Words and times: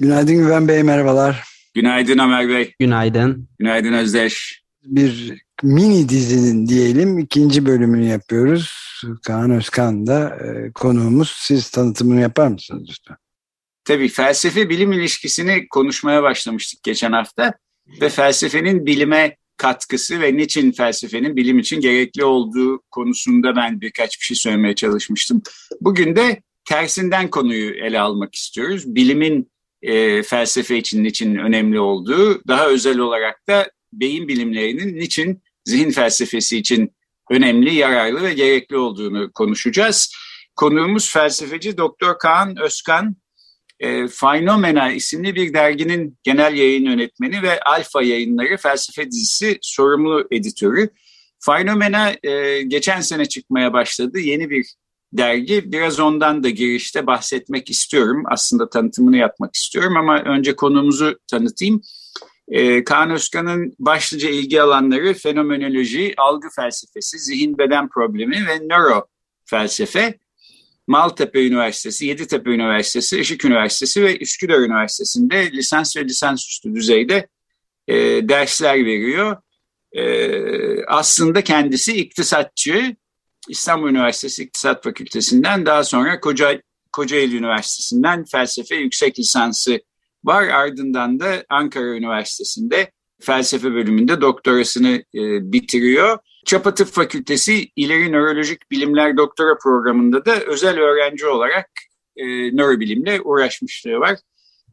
Günaydın 0.00 0.34
Güven 0.34 0.68
Bey, 0.68 0.82
merhabalar. 0.82 1.44
Günaydın 1.74 2.18
Ömer 2.18 2.48
Bey. 2.48 2.74
Günaydın. 2.78 3.48
Günaydın 3.58 3.92
Özdeş. 3.92 4.62
Bir 4.84 5.34
mini 5.62 6.08
dizinin 6.08 6.66
diyelim 6.66 7.18
ikinci 7.18 7.66
bölümünü 7.66 8.04
yapıyoruz. 8.04 9.02
Kaan 9.26 9.50
Özkan 9.50 10.06
da 10.06 10.36
e, 10.36 10.72
konuğumuz. 10.72 11.34
Siz 11.36 11.70
tanıtımını 11.70 12.20
yapar 12.20 12.48
mısınız 12.48 12.88
lütfen? 12.90 13.16
Tabii 13.84 14.08
felsefe 14.08 14.68
bilim 14.68 14.92
ilişkisini 14.92 15.68
konuşmaya 15.68 16.22
başlamıştık 16.22 16.82
geçen 16.82 17.12
hafta 17.12 17.54
ve 18.00 18.08
felsefenin 18.08 18.86
bilime 18.86 19.36
katkısı 19.56 20.20
ve 20.20 20.36
niçin 20.36 20.72
felsefenin 20.72 21.36
bilim 21.36 21.58
için 21.58 21.80
gerekli 21.80 22.24
olduğu 22.24 22.82
konusunda 22.90 23.56
ben 23.56 23.80
birkaç 23.80 24.20
bir 24.20 24.24
şey 24.24 24.36
söylemeye 24.36 24.74
çalışmıştım. 24.74 25.42
Bugün 25.80 26.16
de 26.16 26.42
tersinden 26.68 27.30
konuyu 27.30 27.74
ele 27.74 28.00
almak 28.00 28.34
istiyoruz. 28.34 28.94
Bilimin 28.94 29.50
e, 29.82 30.22
felsefe 30.22 30.76
için 30.76 31.04
niçin 31.04 31.36
önemli 31.36 31.80
olduğu, 31.80 32.42
daha 32.48 32.68
özel 32.68 32.98
olarak 32.98 33.48
da 33.48 33.70
beyin 33.92 34.28
bilimlerinin 34.28 34.96
niçin 34.96 35.42
zihin 35.64 35.90
felsefesi 35.90 36.58
için 36.58 36.90
önemli, 37.30 37.74
yararlı 37.74 38.22
ve 38.22 38.34
gerekli 38.34 38.76
olduğunu 38.76 39.32
konuşacağız. 39.32 40.14
Konuğumuz 40.56 41.12
felsefeci 41.12 41.76
Doktor 41.78 42.18
Kaan 42.18 42.56
Özkan 42.56 43.16
e, 43.80 44.06
Phenomena 44.06 44.92
isimli 44.92 45.34
bir 45.34 45.54
derginin 45.54 46.18
genel 46.22 46.54
yayın 46.54 46.84
yönetmeni 46.84 47.42
ve 47.42 47.60
Alfa 47.60 48.02
yayınları 48.02 48.56
felsefe 48.56 49.10
dizisi 49.10 49.58
sorumlu 49.62 50.28
editörü. 50.30 50.88
Phenomena 51.46 52.14
e, 52.22 52.62
geçen 52.62 53.00
sene 53.00 53.26
çıkmaya 53.26 53.72
başladı. 53.72 54.18
Yeni 54.18 54.50
bir 54.50 54.74
dergi. 55.12 55.72
Biraz 55.72 56.00
ondan 56.00 56.44
da 56.44 56.50
girişte 56.50 57.06
bahsetmek 57.06 57.70
istiyorum. 57.70 58.22
Aslında 58.30 58.70
tanıtımını 58.70 59.16
yapmak 59.16 59.54
istiyorum 59.54 59.96
ama 59.96 60.22
önce 60.22 60.56
konumuzu 60.56 61.18
tanıtayım. 61.30 61.82
E, 62.48 62.84
Kaan 62.84 63.10
Özkan'ın 63.10 63.74
başlıca 63.78 64.28
ilgi 64.30 64.62
alanları 64.62 65.14
fenomenoloji, 65.14 66.14
algı 66.16 66.48
felsefesi, 66.56 67.18
zihin 67.18 67.58
beden 67.58 67.88
problemi 67.88 68.46
ve 68.46 68.58
nöro 68.58 69.06
felsefe. 69.44 70.18
Maltepe 70.86 71.46
Üniversitesi, 71.46 72.06
Yeditepe 72.06 72.50
Üniversitesi, 72.50 73.20
Işık 73.20 73.44
Üniversitesi 73.44 74.02
ve 74.02 74.18
Üsküdar 74.18 74.58
Üniversitesi'nde 74.58 75.52
lisans 75.52 75.96
ve 75.96 76.04
lisansüstü 76.04 76.74
düzeyde 76.74 77.28
e, 77.88 77.94
dersler 78.28 78.84
veriyor. 78.84 79.36
E, 79.92 80.84
aslında 80.84 81.44
kendisi 81.44 81.96
iktisatçı. 81.96 82.96
İstanbul 83.50 83.90
Üniversitesi 83.90 84.42
İktisat 84.42 84.84
Fakültesinden 84.84 85.66
daha 85.66 85.84
sonra 85.84 86.20
Koca, 86.20 86.60
Kocaeli 86.92 87.36
Üniversitesi'nden 87.36 88.24
felsefe 88.24 88.76
yüksek 88.76 89.18
lisansı 89.18 89.80
var. 90.24 90.42
Ardından 90.48 91.20
da 91.20 91.44
Ankara 91.48 91.96
Üniversitesi'nde 91.96 92.90
felsefe 93.20 93.72
bölümünde 93.74 94.20
doktorasını 94.20 94.88
e, 95.14 95.52
bitiriyor. 95.52 96.18
Çapa 96.44 96.74
Tıp 96.74 96.88
Fakültesi 96.88 97.68
İleri 97.76 98.12
Nörolojik 98.12 98.70
Bilimler 98.70 99.16
Doktora 99.16 99.58
programında 99.62 100.24
da 100.24 100.40
özel 100.40 100.78
öğrenci 100.78 101.26
olarak 101.26 101.70
e, 102.16 102.24
nörobilimle 102.56 103.20
uğraşmışlığı 103.20 103.98
var. 104.00 104.16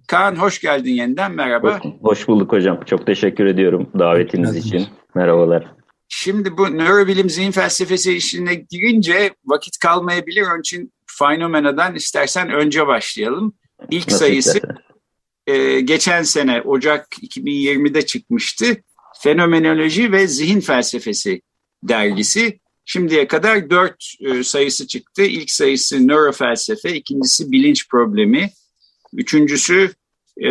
Kaan 0.08 0.36
hoş 0.36 0.62
geldin 0.62 0.94
yeniden 0.94 1.32
merhaba. 1.32 1.80
Hoş 2.02 2.28
bulduk 2.28 2.52
hocam. 2.52 2.80
Çok 2.86 3.06
teşekkür 3.06 3.46
ediyorum 3.46 3.90
davetiniz 4.00 4.56
için. 4.56 4.88
Merhabalar. 5.16 5.78
Şimdi 6.10 6.58
bu 6.58 6.78
nörobilim 6.78 7.30
zihin 7.30 7.52
felsefesi 7.52 8.14
işine 8.14 8.56
girince 8.56 9.36
vakit 9.46 9.78
kalmayabilir. 9.78 10.42
Onun 10.42 10.60
için 10.60 10.94
Phenomena'dan 11.20 11.96
istersen 11.96 12.50
önce 12.50 12.88
başlayalım. 12.88 13.54
İlk 13.92 14.08
Nasıl 14.08 14.20
sayısı 14.20 14.60
e, 15.48 15.80
geçen 15.82 16.24
sene 16.24 16.62
Ocak 16.62 17.08
2020'de 17.22 18.06
çıkmıştı. 18.06 18.66
Fenomenoloji 19.20 20.12
ve 20.12 20.28
Zihin 20.28 20.60
Felsefesi 20.60 21.42
dergisi. 21.84 22.60
Şimdiye 22.86 23.28
kadar 23.28 23.70
dört 23.70 24.14
e, 24.20 24.44
sayısı 24.44 24.88
çıktı. 24.88 25.24
İlk 25.24 25.52
sayısı 25.52 26.08
nörofelsefe, 26.08 26.96
ikincisi 26.96 27.52
bilinç 27.52 27.90
problemi, 27.90 28.50
üçüncüsü 29.14 29.94
e, 30.46 30.50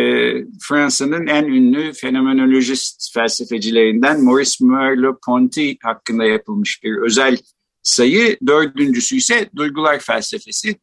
Fransa'nın 0.61 1.27
en 1.27 1.43
ünlü 1.43 1.93
fenomenolojist 1.93 3.13
felsefecilerinden 3.13 4.23
Maurice 4.23 4.65
Merleau-Ponty 4.65 5.77
hakkında 5.83 6.25
yapılmış 6.25 6.83
bir 6.83 6.97
özel 7.05 7.37
sayı. 7.83 8.37
Dördüncüsü 8.47 9.15
ise 9.15 9.49
duygular 9.55 9.99
felsefesi. 9.99 10.75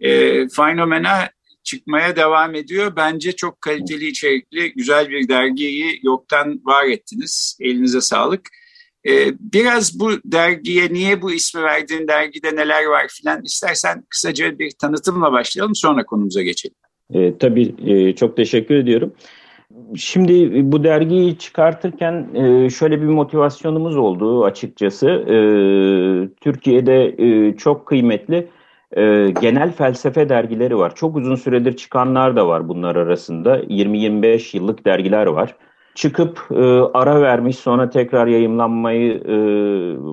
E, 0.00 0.08
Phenomena 0.48 1.30
çıkmaya 1.64 2.16
devam 2.16 2.54
ediyor. 2.54 2.96
Bence 2.96 3.32
çok 3.32 3.60
kaliteli 3.60 4.06
içerikli, 4.06 4.72
güzel 4.72 5.08
bir 5.10 5.28
dergiyi 5.28 6.00
yoktan 6.02 6.60
var 6.64 6.84
ettiniz. 6.84 7.58
Elinize 7.60 8.00
sağlık. 8.00 8.48
Ee, 9.06 9.34
biraz 9.38 9.98
bu 9.98 10.12
dergiye 10.24 10.92
niye 10.92 11.22
bu 11.22 11.32
ismi 11.32 11.62
verdin, 11.62 12.08
dergide 12.08 12.56
neler 12.56 12.84
var 12.84 13.06
filan 13.08 13.44
istersen 13.44 14.04
kısaca 14.08 14.58
bir 14.58 14.70
tanıtımla 14.70 15.32
başlayalım 15.32 15.74
sonra 15.74 16.04
konumuza 16.04 16.42
geçelim. 16.42 16.76
E, 17.12 17.38
tabii 17.38 17.74
e, 17.86 18.14
çok 18.14 18.36
teşekkür 18.36 18.74
ediyorum. 18.74 19.12
Şimdi 19.96 20.62
bu 20.72 20.84
dergiyi 20.84 21.38
çıkartırken 21.38 22.28
e, 22.34 22.70
şöyle 22.70 23.00
bir 23.00 23.06
motivasyonumuz 23.06 23.96
oldu 23.96 24.44
açıkçası. 24.44 25.08
E, 25.08 25.36
Türkiye'de 26.40 27.14
e, 27.18 27.56
çok 27.56 27.86
kıymetli 27.86 28.48
e, 28.92 29.30
genel 29.40 29.72
felsefe 29.72 30.28
dergileri 30.28 30.78
var. 30.78 30.94
Çok 30.94 31.16
uzun 31.16 31.36
süredir 31.36 31.76
çıkanlar 31.76 32.36
da 32.36 32.48
var 32.48 32.68
bunlar 32.68 32.96
arasında. 32.96 33.58
20-25 33.60 34.56
yıllık 34.56 34.86
dergiler 34.86 35.26
var 35.26 35.54
çıkıp 35.94 36.46
e, 36.50 36.64
ara 36.94 37.20
vermiş 37.20 37.56
sonra 37.56 37.90
tekrar 37.90 38.26
yayınlanmayı 38.26 39.14
e, 39.14 39.36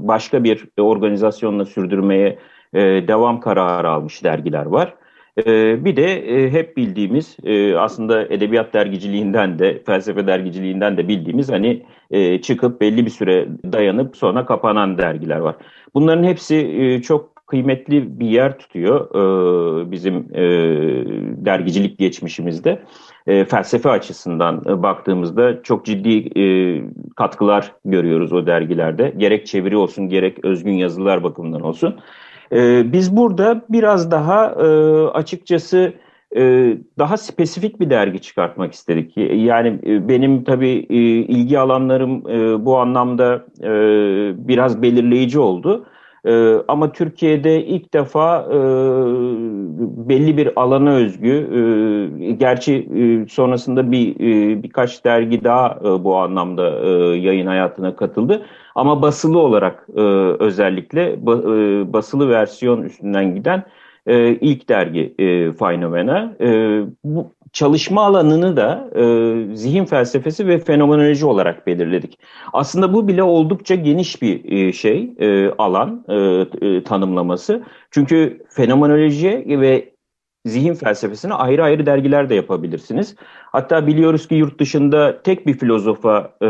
başka 0.07 0.43
bir 0.43 0.67
organizasyonla 0.79 1.65
sürdürmeye 1.65 2.39
e, 2.73 2.79
devam 3.07 3.39
kararı 3.39 3.89
almış 3.89 4.23
dergiler 4.23 4.65
var. 4.65 4.95
E, 5.37 5.85
bir 5.85 5.95
de 5.95 6.05
e, 6.05 6.49
hep 6.51 6.77
bildiğimiz 6.77 7.37
e, 7.43 7.75
aslında 7.75 8.23
edebiyat 8.23 8.73
dergiciliğinden 8.73 9.59
de 9.59 9.81
felsefe 9.85 10.27
dergiciliğinden 10.27 10.97
de 10.97 11.07
bildiğimiz 11.07 11.51
hani 11.51 11.83
e, 12.11 12.41
çıkıp 12.41 12.81
belli 12.81 13.05
bir 13.05 13.11
süre 13.11 13.47
dayanıp 13.71 14.17
sonra 14.17 14.45
kapanan 14.45 14.97
dergiler 14.97 15.39
var. 15.39 15.55
Bunların 15.93 16.23
hepsi 16.23 17.01
çok 17.03 17.31
kıymetli 17.47 18.19
bir 18.19 18.27
yer 18.27 18.59
tutuyor 18.59 19.11
bizim 19.91 20.29
dergicilik 21.45 21.97
geçmişimizde. 21.97 22.81
Felsefe 23.25 23.89
açısından 23.89 24.83
baktığımızda 24.83 25.63
çok 25.63 25.85
ciddi 25.85 26.29
katkılar 27.15 27.71
görüyoruz 27.85 28.33
o 28.33 28.47
dergilerde. 28.47 29.13
Gerek 29.17 29.45
çeviri 29.45 29.77
olsun 29.77 30.09
gerek 30.09 30.45
özgün 30.45 30.73
yazılar 30.73 31.23
bakımından 31.23 31.61
olsun. 31.61 31.99
E, 32.53 32.93
biz 32.93 33.17
burada 33.17 33.61
biraz 33.69 34.11
daha 34.11 34.45
e, 34.45 34.65
açıkçası 35.07 35.93
e, 36.35 36.73
daha 36.99 37.17
spesifik 37.17 37.79
bir 37.79 37.89
dergi 37.89 38.21
çıkartmak 38.21 38.73
istedik. 38.73 39.17
Yani 39.17 39.79
e, 39.85 40.07
benim 40.07 40.43
tabii 40.43 40.69
ilgi 41.29 41.59
alanlarım 41.59 42.23
bu 42.65 42.77
anlamda 42.77 43.45
biraz 44.47 44.81
belirleyici 44.81 45.39
oldu. 45.39 45.85
Ama 46.67 46.91
Türkiye'de 46.91 47.65
ilk 47.65 47.93
defa 47.93 48.49
belli 50.09 50.37
bir 50.37 50.61
alana 50.61 50.91
özgü, 50.91 51.49
gerçi 52.39 52.87
sonrasında 53.29 53.91
bir 53.91 54.19
birkaç 54.63 55.05
dergi 55.05 55.43
daha 55.43 55.79
bu 56.03 56.17
anlamda 56.17 56.69
yayın 57.15 57.47
hayatına 57.47 57.95
katıldı. 57.95 58.45
Ama 58.75 59.01
basılı 59.01 59.39
olarak 59.39 59.87
e, 59.95 60.01
özellikle 60.39 61.25
ba, 61.25 61.33
e, 61.33 61.93
basılı 61.93 62.29
versiyon 62.29 62.81
üstünden 62.81 63.35
giden 63.35 63.63
e, 64.07 64.29
ilk 64.29 64.69
dergi 64.69 65.15
e, 65.19 65.51
Phenomena. 65.51 66.35
E, 66.41 66.79
bu 67.03 67.31
çalışma 67.53 68.05
alanını 68.05 68.57
da 68.57 68.89
e, 68.95 69.55
zihin 69.55 69.85
felsefesi 69.85 70.47
ve 70.47 70.59
fenomenoloji 70.59 71.25
olarak 71.25 71.67
belirledik. 71.67 72.19
Aslında 72.53 72.93
bu 72.93 73.07
bile 73.07 73.23
oldukça 73.23 73.75
geniş 73.75 74.21
bir 74.21 74.51
e, 74.51 74.73
şey, 74.73 75.11
e, 75.19 75.49
alan 75.57 76.05
e, 76.09 76.15
e, 76.67 76.83
tanımlaması. 76.83 77.63
Çünkü 77.91 78.43
fenomenoloji 78.49 79.45
ve 79.47 79.91
zihin 80.45 80.73
felsefesini 80.73 81.33
ayrı 81.33 81.63
ayrı 81.63 81.85
dergiler 81.85 82.29
de 82.29 82.35
yapabilirsiniz. 82.35 83.15
Hatta 83.51 83.87
biliyoruz 83.87 84.27
ki 84.27 84.35
yurt 84.35 84.59
dışında 84.59 85.21
tek 85.21 85.47
bir 85.47 85.53
filozofa 85.53 86.31
e, 86.41 86.45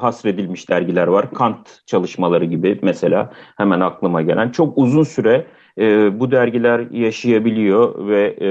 hasredilmiş 0.00 0.68
dergiler 0.68 1.06
var. 1.06 1.30
Kant 1.30 1.86
çalışmaları 1.86 2.44
gibi 2.44 2.78
mesela 2.82 3.30
hemen 3.56 3.80
aklıma 3.80 4.22
gelen. 4.22 4.50
Çok 4.50 4.78
uzun 4.78 5.02
süre 5.02 5.46
e, 5.78 6.20
bu 6.20 6.30
dergiler 6.30 6.90
yaşayabiliyor 6.90 8.08
ve 8.08 8.36
e, 8.40 8.50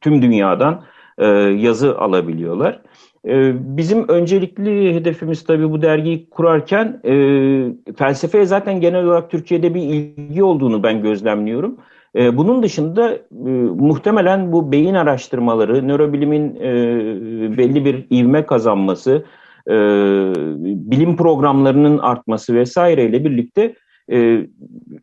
tüm 0.00 0.22
dünyadan 0.22 0.82
e, 1.18 1.26
yazı 1.36 1.98
alabiliyorlar. 1.98 2.80
E, 3.28 3.52
bizim 3.76 4.08
öncelikli 4.08 4.94
hedefimiz 4.94 5.44
tabii 5.44 5.70
bu 5.70 5.82
dergiyi 5.82 6.30
kurarken 6.30 7.00
e, 7.04 7.14
felsefeye 7.96 8.44
zaten 8.44 8.80
genel 8.80 9.04
olarak 9.04 9.30
Türkiye'de 9.30 9.74
bir 9.74 9.82
ilgi 9.82 10.42
olduğunu 10.42 10.82
ben 10.82 11.02
gözlemliyorum. 11.02 11.76
E, 12.16 12.36
bunun 12.36 12.62
dışında 12.62 13.12
e, 13.14 13.50
muhtemelen 13.78 14.52
bu 14.52 14.72
beyin 14.72 14.94
araştırmaları, 14.94 15.88
nörobilimin 15.88 16.56
e, 16.56 16.72
belli 17.58 17.84
bir 17.84 18.06
ivme 18.10 18.46
kazanması, 18.46 19.24
e, 19.68 19.74
bilim 20.90 21.16
programlarının 21.16 21.98
artması 21.98 22.54
vesaireyle 22.54 23.24
birlikte 23.24 23.74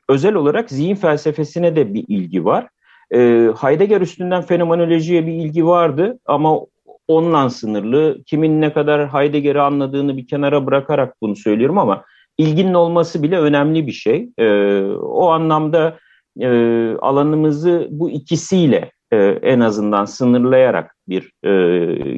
özel 0.10 0.36
olarak 0.36 0.70
zihin 0.70 0.96
felsefesine 0.96 1.76
de 1.76 1.94
bir 1.94 2.06
ilgi 2.08 2.46
var. 2.46 2.68
E, 3.14 3.50
Heidegger 3.62 4.02
üstünden 4.02 4.42
fenomenolojiye 4.42 5.28
bir 5.28 5.32
ilgi 5.32 5.66
vardı 5.66 6.20
ama 6.26 6.60
onunla 7.08 7.50
sınırlı. 7.50 8.24
Kimin 8.26 8.62
ne 8.62 8.74
kadar 8.74 9.14
Heidegger'i 9.14 9.62
anladığını 9.62 10.18
bir 10.18 10.28
kenara 10.28 10.66
bırakarak 10.66 11.16
bunu 11.22 11.36
söylüyorum 11.36 11.78
ama 11.78 12.04
ilginin 12.38 12.74
olması 12.74 13.24
bile 13.24 13.40
önemli 13.40 13.88
bir 13.88 13.92
şey. 13.92 14.30
E, 14.38 14.82
o 14.92 15.30
anlamda 15.30 15.98
e, 16.42 16.50
alanımızı 16.98 17.88
bu 17.92 18.10
ikisiyle 18.10 18.92
e, 19.12 19.18
en 19.26 19.60
azından 19.60 20.06
sınırlayarak 20.06 20.96
bir 21.08 21.32
e, 21.44 21.50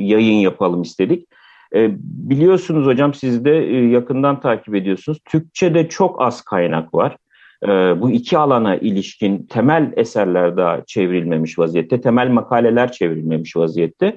yayın 0.01 0.39
yapalım 0.39 0.81
istedik. 0.81 1.27
E, 1.75 1.89
biliyorsunuz 2.01 2.86
hocam 2.86 3.13
siz 3.13 3.45
de 3.45 3.57
e, 3.57 3.88
yakından 3.88 4.39
takip 4.39 4.75
ediyorsunuz. 4.75 5.19
Türkçe'de 5.25 5.89
çok 5.89 6.21
az 6.21 6.42
kaynak 6.42 6.94
var. 6.94 7.18
E, 7.63 7.68
bu 8.01 8.12
iki 8.12 8.38
alana 8.38 8.75
ilişkin 8.75 9.48
temel 9.50 9.94
eserler 9.98 10.57
daha 10.57 10.86
çevrilmemiş 10.86 11.60
vaziyette, 11.60 12.01
temel 12.01 12.30
makaleler 12.30 12.92
çevrilmemiş 12.92 13.56
vaziyette. 13.56 14.15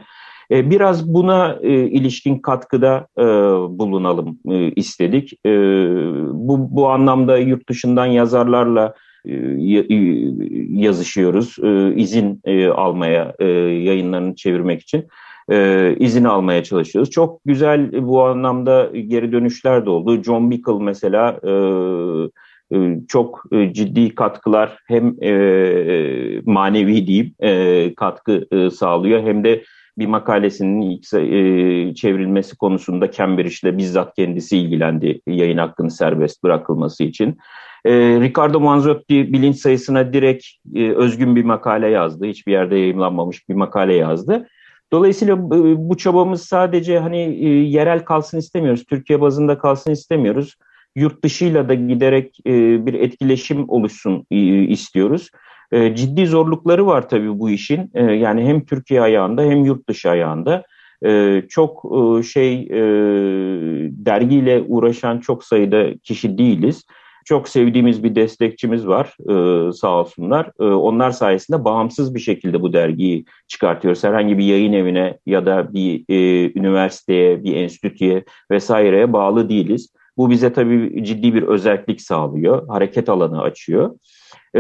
E, 0.50 0.70
biraz 0.70 1.14
buna 1.14 1.58
e, 1.62 1.70
ilişkin 1.70 2.38
katkıda 2.38 3.06
e, 3.19 3.22
bulunalım 3.78 4.38
istedik. 4.76 5.44
Bu, 6.32 6.76
bu 6.76 6.88
anlamda 6.88 7.38
yurt 7.38 7.69
dışından 7.69 8.06
yazarlarla 8.06 8.94
yazışıyoruz. 10.82 11.56
E, 11.62 11.94
izin 11.94 12.40
e, 12.44 12.69
almaya, 12.69 13.34
yayınlarını 13.84 14.34
çevirmek 14.34 14.82
için 14.82 15.06
izin 15.98 16.24
almaya 16.24 16.64
çalışıyoruz. 16.64 17.10
Çok 17.10 17.40
güzel 17.44 18.06
bu 18.06 18.24
anlamda 18.24 18.90
geri 19.06 19.32
dönüşler 19.32 19.86
de 19.86 19.90
oldu. 19.90 20.22
John 20.22 20.50
Bickle 20.50 20.78
mesela 20.80 21.40
çok 23.08 23.44
ciddi 23.72 24.14
katkılar 24.14 24.78
hem 24.88 25.14
manevi 26.44 27.06
diyeyim 27.06 27.34
katkı 27.96 28.48
sağlıyor 28.74 29.22
hem 29.22 29.44
de 29.44 29.62
bir 29.98 30.06
makalesinin 30.06 30.80
ilk 30.80 31.04
çevrilmesi 31.96 32.56
konusunda 32.56 33.10
Cambridge'le 33.10 33.78
bizzat 33.78 34.14
kendisi 34.16 34.58
ilgilendi 34.58 35.20
yayın 35.26 35.58
hakkını 35.58 35.90
serbest 35.90 36.42
bırakılması 36.42 37.04
için. 37.04 37.38
E, 37.84 37.93
Ricardo 38.20 38.61
Manzotti 38.61 39.32
bilinç 39.32 39.56
sayısına 39.56 40.12
direkt 40.12 40.46
e, 40.75 40.93
özgün 40.93 41.37
bir 41.37 41.44
makale 41.44 41.88
yazdı. 41.88 42.26
Hiçbir 42.26 42.52
yerde 42.52 42.76
yayınlanmamış 42.76 43.49
bir 43.49 43.55
makale 43.55 43.94
yazdı. 43.94 44.49
Dolayısıyla 44.93 45.50
bu 45.90 45.96
çabamız 45.96 46.43
sadece 46.43 46.99
hani 46.99 47.19
e, 47.19 47.49
yerel 47.49 48.05
kalsın 48.05 48.38
istemiyoruz, 48.38 48.84
Türkiye 48.84 49.20
bazında 49.20 49.58
kalsın 49.58 49.90
istemiyoruz. 49.90 50.55
Yurt 50.96 51.25
dışıyla 51.25 51.69
da 51.69 51.75
giderek 51.75 52.38
e, 52.46 52.87
bir 52.87 52.94
etkileşim 52.94 53.69
oluşsun 53.69 54.26
e, 54.31 54.37
istiyoruz. 54.62 55.31
Ciddi 55.94 56.26
zorlukları 56.26 56.87
var 56.87 57.08
tabii 57.08 57.38
bu 57.38 57.50
işin. 57.50 57.90
Yani 57.94 58.44
hem 58.44 58.64
Türkiye 58.64 59.00
ayağında 59.00 59.43
hem 59.43 59.64
yurt 59.64 59.88
dışı 59.88 60.11
ayağında. 60.11 60.64
Çok 61.49 61.84
şey 62.32 62.69
dergiyle 64.06 64.64
uğraşan 64.69 65.19
çok 65.19 65.44
sayıda 65.44 65.94
kişi 66.02 66.38
değiliz. 66.38 66.84
Çok 67.24 67.48
sevdiğimiz 67.48 68.04
bir 68.04 68.14
destekçimiz 68.14 68.86
var 68.86 69.16
e, 69.30 69.72
sağ 69.72 70.00
olsunlar. 70.00 70.50
E, 70.60 70.64
onlar 70.64 71.10
sayesinde 71.10 71.64
bağımsız 71.64 72.14
bir 72.14 72.20
şekilde 72.20 72.60
bu 72.60 72.72
dergiyi 72.72 73.24
çıkartıyoruz. 73.48 74.04
Herhangi 74.04 74.38
bir 74.38 74.44
yayın 74.44 74.72
evine 74.72 75.19
ya 75.26 75.46
da 75.46 75.74
bir 75.74 76.04
e, 76.08 76.52
üniversiteye, 76.58 77.44
bir 77.44 77.56
enstitüye 77.56 78.24
vesaireye 78.50 79.12
bağlı 79.12 79.48
değiliz. 79.48 79.92
Bu 80.16 80.30
bize 80.30 80.52
tabii 80.52 81.04
ciddi 81.04 81.34
bir 81.34 81.42
özellik 81.42 82.00
sağlıyor, 82.00 82.69
hareket 82.69 83.08
alanı 83.08 83.42
açıyor. 83.42 83.90
Ee, 84.54 84.58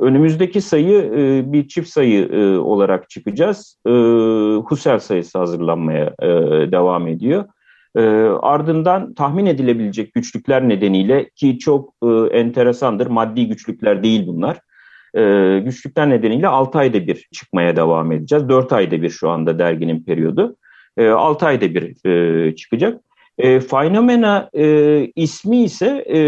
önümüzdeki 0.00 0.60
sayı 0.60 0.98
e, 0.98 1.52
bir 1.52 1.68
çift 1.68 1.88
sayı 1.88 2.28
e, 2.28 2.58
olarak 2.58 3.10
çıkacağız. 3.10 3.78
E, 3.86 3.90
Husserl 4.66 4.98
sayısı 4.98 5.38
hazırlanmaya 5.38 6.14
e, 6.22 6.28
devam 6.72 7.08
ediyor. 7.08 7.44
E, 7.96 8.00
ardından 8.42 9.14
tahmin 9.14 9.46
edilebilecek 9.46 10.14
güçlükler 10.14 10.68
nedeniyle 10.68 11.30
ki 11.30 11.58
çok 11.58 11.94
e, 12.02 12.38
enteresandır 12.38 13.06
maddi 13.06 13.48
güçlükler 13.48 14.02
değil 14.02 14.26
bunlar. 14.26 14.60
E, 15.14 15.58
güçlükler 15.58 16.10
nedeniyle 16.10 16.48
6 16.48 16.78
ayda 16.78 17.06
bir 17.06 17.28
çıkmaya 17.32 17.76
devam 17.76 18.12
edeceğiz. 18.12 18.48
4 18.48 18.72
ayda 18.72 19.02
bir 19.02 19.10
şu 19.10 19.30
anda 19.30 19.58
derginin 19.58 20.04
periyodu. 20.04 20.56
E, 20.96 21.08
6 21.08 21.46
ayda 21.46 21.74
bir 21.74 22.08
e, 22.10 22.56
çıkacak. 22.56 23.00
E, 23.38 23.60
Phenomena 23.60 24.50
e, 24.54 25.06
ismi 25.16 25.62
ise 25.62 26.04
e, 26.08 26.18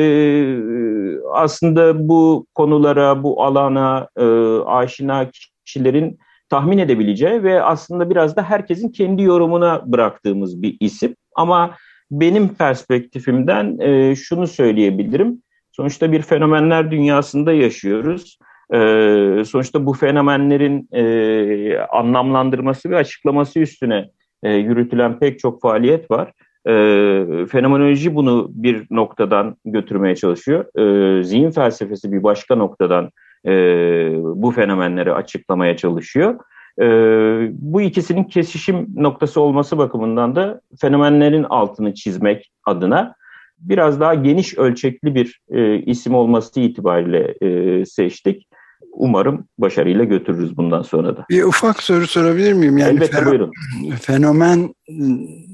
aslında 1.32 2.08
bu 2.08 2.46
konulara, 2.54 3.22
bu 3.22 3.42
alana 3.44 4.08
e, 4.16 4.24
aşina 4.66 5.30
kişilerin 5.64 6.18
tahmin 6.48 6.78
edebileceği 6.78 7.42
ve 7.42 7.62
aslında 7.62 8.10
biraz 8.10 8.36
da 8.36 8.42
herkesin 8.42 8.88
kendi 8.88 9.22
yorumuna 9.22 9.82
bıraktığımız 9.86 10.62
bir 10.62 10.76
isim. 10.80 11.14
Ama 11.38 11.76
benim 12.10 12.48
perspektifimden 12.48 13.78
e, 13.78 14.16
şunu 14.16 14.46
söyleyebilirim. 14.46 15.42
Sonuçta 15.72 16.12
bir 16.12 16.22
fenomenler 16.22 16.90
dünyasında 16.90 17.52
yaşıyoruz. 17.52 18.38
E, 18.74 18.78
sonuçta 19.46 19.86
bu 19.86 19.94
fenomenlerin 19.94 20.88
e, 20.92 21.78
anlamlandırması 21.78 22.90
ve 22.90 22.96
açıklaması 22.96 23.60
üstüne 23.60 24.10
e, 24.42 24.52
yürütülen 24.52 25.18
pek 25.18 25.38
çok 25.38 25.62
faaliyet 25.62 26.10
var. 26.10 26.32
E, 26.66 26.72
fenomenoloji 27.46 28.14
bunu 28.14 28.48
bir 28.50 28.86
noktadan 28.90 29.56
götürmeye 29.64 30.16
çalışıyor. 30.16 30.64
E, 30.78 31.22
zihin 31.22 31.50
felsefesi 31.50 32.12
bir 32.12 32.22
başka 32.22 32.56
noktadan 32.56 33.10
e, 33.46 33.52
bu 34.22 34.50
fenomenleri 34.50 35.12
açıklamaya 35.12 35.76
çalışıyor. 35.76 36.38
E, 36.80 36.86
bu 37.52 37.80
ikisinin 37.82 38.24
kesişim 38.24 38.86
noktası 38.96 39.40
olması 39.40 39.78
bakımından 39.78 40.36
da 40.36 40.60
fenomenlerin 40.80 41.44
altını 41.44 41.94
çizmek 41.94 42.50
adına 42.64 43.14
biraz 43.58 44.00
daha 44.00 44.14
geniş 44.14 44.58
ölçekli 44.58 45.14
bir 45.14 45.40
e, 45.50 45.78
isim 45.78 46.14
olması 46.14 46.60
itibariyle 46.60 47.34
e, 47.42 47.84
seçtik. 47.86 48.48
Umarım 48.92 49.44
başarıyla 49.58 50.04
götürürüz 50.04 50.56
bundan 50.56 50.82
sonra 50.82 51.16
da. 51.16 51.24
Bir 51.30 51.42
ufak 51.42 51.82
soru 51.82 52.06
sorabilir 52.06 52.52
miyim? 52.52 52.78
Yani 52.78 52.90
Elbette 52.90 53.26
buyurun. 53.26 53.50
Fenomen 54.00 54.74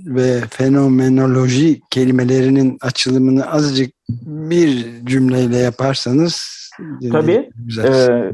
ve 0.06 0.40
fenomenoloji 0.50 1.80
kelimelerinin 1.90 2.78
açılımını 2.80 3.52
azıcık 3.52 3.94
bir 4.26 4.86
cümleyle 5.04 5.56
yaparsanız 5.56 6.63
Tabii. 7.12 7.50
E, 7.84 8.32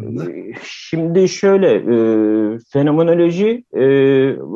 şimdi 0.65 1.29
şöyle 1.29 1.75
e, 1.75 2.59
fenomenoloji 2.73 3.65
e, 3.77 3.85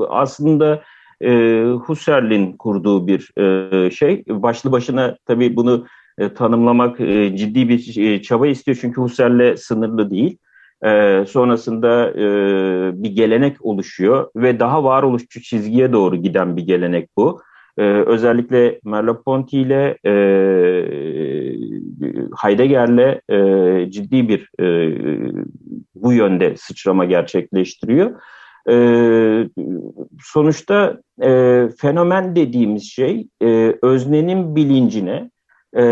aslında 0.09 0.83
e, 1.21 1.63
Husserl'in 1.65 2.53
kurduğu 2.53 3.07
bir 3.07 3.41
e, 3.41 3.91
şey. 3.91 4.25
Başlı 4.29 4.73
başına 4.73 5.17
tabii 5.27 5.57
bunu 5.57 5.87
e, 6.19 6.35
tanımlamak 6.35 7.01
e, 7.01 7.37
ciddi 7.37 7.69
bir 7.69 7.97
e, 7.97 8.23
çaba 8.23 8.47
istiyor 8.47 8.79
çünkü 8.81 9.01
Husserl'le 9.01 9.57
sınırlı 9.57 10.11
değil. 10.11 10.39
E, 10.85 11.25
sonrasında 11.29 12.11
e, 12.11 12.25
bir 13.03 13.11
gelenek 13.11 13.65
oluşuyor 13.65 14.31
ve 14.37 14.61
daha 14.61 14.85
varoluşçu 14.85 15.43
çizgiye 15.43 15.93
doğru 15.93 16.17
giden 16.17 16.57
bir 16.57 16.63
gelenek 16.63 17.09
bu. 17.17 17.41
Ee, 17.79 17.83
özellikle 17.83 18.81
Merleau-Ponty 18.85 19.57
ile 19.57 19.99
e, 20.05 20.13
Heidegger'le 22.43 23.21
e, 23.29 23.91
ciddi 23.91 24.29
bir 24.29 24.51
e, 24.61 24.65
bu 25.95 26.13
yönde 26.13 26.57
sıçrama 26.57 27.05
gerçekleştiriyor. 27.05 28.11
E, 28.71 28.77
sonuçta 30.23 31.01
e, 31.23 31.69
fenomen 31.79 32.37
dediğimiz 32.37 32.91
şey 32.91 33.29
e, 33.43 33.75
öznenin 33.83 34.57
bilincine 34.57 35.31
e, 35.77 35.83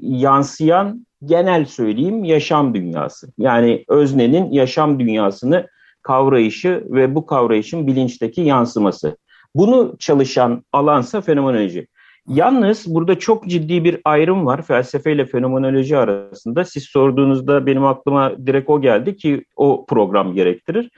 yansıyan 0.00 1.06
genel 1.24 1.64
söyleyeyim 1.64 2.24
yaşam 2.24 2.74
dünyası. 2.74 3.32
Yani 3.38 3.84
öznenin 3.88 4.52
yaşam 4.52 5.00
dünyasını 5.00 5.66
kavrayışı 6.02 6.84
ve 6.86 7.14
bu 7.14 7.26
kavrayışın 7.26 7.86
bilinçteki 7.86 8.40
yansıması. 8.40 9.16
Bunu 9.54 9.96
çalışan 9.98 10.64
alansa 10.72 11.20
fenomenoloji. 11.20 11.86
Yalnız 12.28 12.94
burada 12.94 13.18
çok 13.18 13.46
ciddi 13.46 13.84
bir 13.84 14.00
ayrım 14.04 14.46
var 14.46 14.62
felsefe 14.62 15.12
ile 15.12 15.26
fenomenoloji 15.26 15.96
arasında. 15.96 16.64
Siz 16.64 16.84
sorduğunuzda 16.84 17.66
benim 17.66 17.84
aklıma 17.84 18.46
direkt 18.46 18.70
o 18.70 18.80
geldi 18.80 19.16
ki 19.16 19.44
o 19.56 19.86
program 19.88 20.34
gerektirir. 20.34 20.90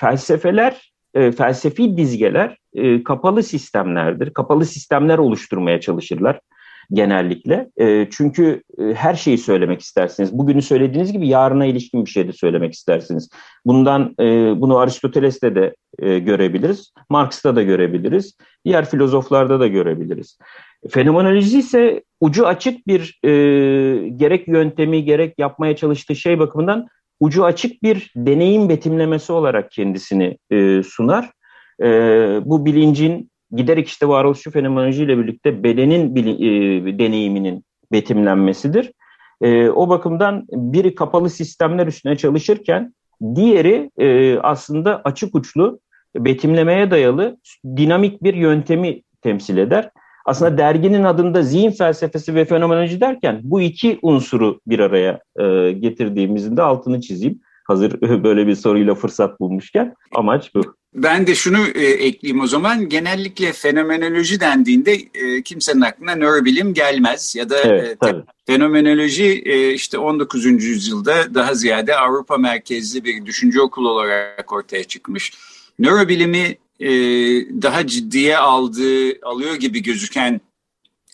Felsefeler, 0.00 0.92
e, 1.14 1.32
felsefi 1.32 1.96
dizgeler 1.96 2.58
e, 2.74 3.04
kapalı 3.04 3.42
sistemlerdir. 3.42 4.30
Kapalı 4.34 4.64
sistemler 4.64 5.18
oluşturmaya 5.18 5.80
çalışırlar 5.80 6.40
genellikle. 6.92 7.70
E, 7.76 8.08
çünkü 8.10 8.62
e, 8.78 8.94
her 8.94 9.14
şeyi 9.14 9.38
söylemek 9.38 9.80
istersiniz. 9.80 10.38
Bugünü 10.38 10.62
söylediğiniz 10.62 11.12
gibi 11.12 11.28
yarına 11.28 11.66
ilişkin 11.66 12.04
bir 12.04 12.10
şey 12.10 12.28
de 12.28 12.32
söylemek 12.32 12.74
istersiniz. 12.74 13.28
Bundan 13.66 14.14
e, 14.20 14.24
bunu 14.60 14.76
Aristoteles'te 14.76 15.54
de 15.54 15.74
e, 15.98 16.18
görebiliriz. 16.18 16.92
Marx'ta 17.10 17.56
da 17.56 17.62
görebiliriz. 17.62 18.36
Diğer 18.64 18.84
filozoflarda 18.84 19.60
da 19.60 19.66
görebiliriz. 19.66 20.38
Fenomenoloji 20.90 21.58
ise 21.58 22.02
ucu 22.20 22.46
açık 22.46 22.86
bir 22.86 23.20
e, 23.24 23.30
gerek 24.08 24.48
yöntemi 24.48 25.04
gerek 25.04 25.38
yapmaya 25.38 25.76
çalıştığı 25.76 26.16
şey 26.16 26.38
bakımından 26.38 26.86
ucu 27.20 27.44
açık 27.44 27.82
bir 27.82 28.12
deneyim 28.16 28.68
betimlemesi 28.68 29.32
olarak 29.32 29.70
kendisini 29.70 30.38
e, 30.50 30.82
sunar. 30.82 31.30
E, 31.82 31.86
bu 32.44 32.66
bilincin 32.66 33.30
giderek 33.56 33.88
işte 33.88 34.08
varoluşçu 34.08 34.50
fenomenolojiyle 34.50 35.18
birlikte 35.18 35.62
bedenin 35.62 36.16
e, 36.16 36.98
deneyiminin 36.98 37.64
betimlenmesidir. 37.92 38.92
E, 39.42 39.68
o 39.68 39.88
bakımdan 39.88 40.46
biri 40.52 40.94
kapalı 40.94 41.30
sistemler 41.30 41.86
üstüne 41.86 42.16
çalışırken 42.16 42.94
diğeri 43.34 43.90
e, 43.98 44.38
aslında 44.38 45.00
açık 45.04 45.34
uçlu 45.34 45.80
betimlemeye 46.16 46.90
dayalı 46.90 47.36
dinamik 47.76 48.22
bir 48.22 48.34
yöntemi 48.34 49.02
temsil 49.22 49.56
eder. 49.56 49.90
Aslında 50.26 50.58
derginin 50.58 51.04
adında 51.04 51.42
zihin 51.42 51.70
felsefesi 51.70 52.34
ve 52.34 52.44
fenomenoloji 52.44 53.00
derken 53.00 53.40
bu 53.42 53.60
iki 53.60 53.98
unsuru 54.02 54.60
bir 54.66 54.78
araya 54.78 55.20
e, 55.36 55.72
getirdiğimizin 55.72 56.56
de 56.56 56.62
altını 56.62 57.00
çizeyim. 57.00 57.40
Hazır 57.66 58.00
böyle 58.24 58.46
bir 58.46 58.54
soruyla 58.54 58.94
fırsat 58.94 59.40
bulmuşken 59.40 59.94
amaç 60.14 60.54
bu. 60.54 60.62
Ben 60.94 61.26
de 61.26 61.34
şunu 61.34 61.66
e, 61.66 61.84
ekleyeyim 61.86 62.40
o 62.40 62.46
zaman. 62.46 62.88
Genellikle 62.88 63.52
fenomenoloji 63.52 64.40
dendiğinde 64.40 64.92
e, 65.14 65.42
kimsenin 65.42 65.80
aklına 65.80 66.16
nörobilim 66.16 66.74
gelmez. 66.74 67.36
Ya 67.36 67.50
da 67.50 67.58
evet, 67.58 67.98
e, 68.04 68.14
fenomenoloji 68.46 69.42
e, 69.46 69.72
işte 69.72 69.98
19. 69.98 70.44
yüzyılda 70.44 71.34
daha 71.34 71.54
ziyade 71.54 71.96
Avrupa 71.96 72.38
merkezli 72.38 73.04
bir 73.04 73.26
düşünce 73.26 73.60
okulu 73.60 73.90
olarak 73.90 74.52
ortaya 74.52 74.84
çıkmış. 74.84 75.32
Nörobilimi 75.78 76.58
e, 76.80 76.88
daha 77.62 77.86
ciddiye 77.86 78.38
aldığı, 78.38 79.18
alıyor 79.22 79.54
gibi 79.54 79.82
gözüken 79.82 80.40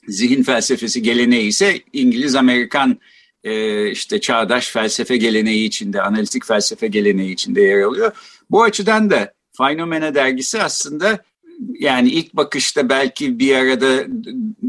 zihin 0.08 0.42
felsefesi 0.42 1.02
geleneği 1.02 1.48
ise 1.48 1.80
İngiliz-Amerikan 1.92 2.98
e, 3.44 3.90
işte 3.90 4.20
çağdaş 4.20 4.68
felsefe 4.68 5.16
geleneği 5.16 5.66
içinde, 5.66 6.02
analitik 6.02 6.46
felsefe 6.46 6.86
geleneği 6.86 7.32
içinde 7.32 7.60
yer 7.62 7.82
alıyor. 7.82 8.12
Bu 8.50 8.62
açıdan 8.62 9.10
da 9.10 9.32
Phenomena 9.60 10.14
dergisi 10.14 10.62
aslında 10.62 11.24
yani 11.78 12.08
ilk 12.08 12.36
bakışta 12.36 12.88
belki 12.88 13.38
bir 13.38 13.54
arada 13.54 14.06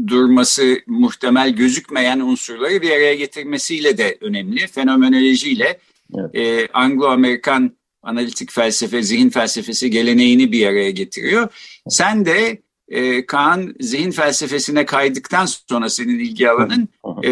durması 0.06 0.78
muhtemel 0.86 1.50
gözükmeyen 1.50 2.20
unsurları 2.20 2.82
bir 2.82 2.90
araya 2.90 3.14
getirmesiyle 3.14 3.98
de 3.98 4.18
önemli. 4.20 4.66
Fenomenolojiyle 4.66 5.80
evet. 6.18 6.34
e, 6.34 6.68
Anglo-Amerikan 6.72 7.70
analitik 8.02 8.52
felsefe, 8.52 9.02
zihin 9.02 9.30
felsefesi 9.30 9.90
geleneğini 9.90 10.52
bir 10.52 10.66
araya 10.66 10.90
getiriyor. 10.90 11.48
Sen 11.88 12.24
de 12.24 12.62
e, 12.88 13.26
Kaan 13.26 13.74
zihin 13.80 14.10
felsefesine 14.10 14.86
kaydıktan 14.86 15.46
sonra 15.46 15.88
senin 15.88 16.18
ilgi 16.18 16.50
alanın 16.50 16.88
e, 17.22 17.30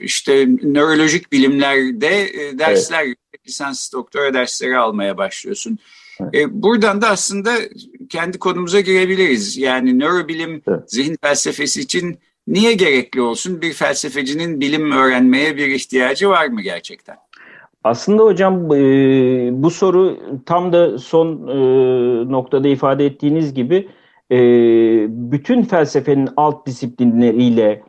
işte 0.00 0.46
nörolojik 0.62 1.32
bilimlerde 1.32 2.22
e, 2.22 2.58
dersler, 2.58 3.04
evet. 3.04 3.16
lisans 3.46 3.92
doktora 3.92 4.34
dersleri 4.34 4.78
almaya 4.78 5.18
başlıyorsun. 5.18 5.78
E, 6.34 6.62
buradan 6.62 7.02
da 7.02 7.08
aslında 7.08 7.50
kendi 8.08 8.38
konumuza 8.38 8.80
girebiliriz. 8.80 9.58
Yani 9.58 9.98
nörobilim 9.98 10.62
evet. 10.68 10.90
zihin 10.90 11.16
felsefesi 11.22 11.80
için 11.80 12.18
niye 12.46 12.72
gerekli 12.72 13.20
olsun? 13.20 13.62
Bir 13.62 13.72
felsefecinin 13.72 14.60
bilim 14.60 14.92
öğrenmeye 14.92 15.56
bir 15.56 15.66
ihtiyacı 15.66 16.28
var 16.28 16.46
mı 16.46 16.62
gerçekten? 16.62 17.16
Aslında 17.84 18.22
hocam 18.22 18.72
e, 18.74 18.78
bu 19.52 19.70
soru 19.70 20.18
tam 20.46 20.72
da 20.72 20.98
son 20.98 21.48
e, 21.48 21.56
noktada 22.32 22.68
ifade 22.68 23.06
ettiğiniz 23.06 23.54
gibi 23.54 23.88
e, 24.30 24.38
bütün 25.08 25.62
felsefenin 25.62 26.28
alt 26.36 26.66
disiplinleriyle 26.66 27.82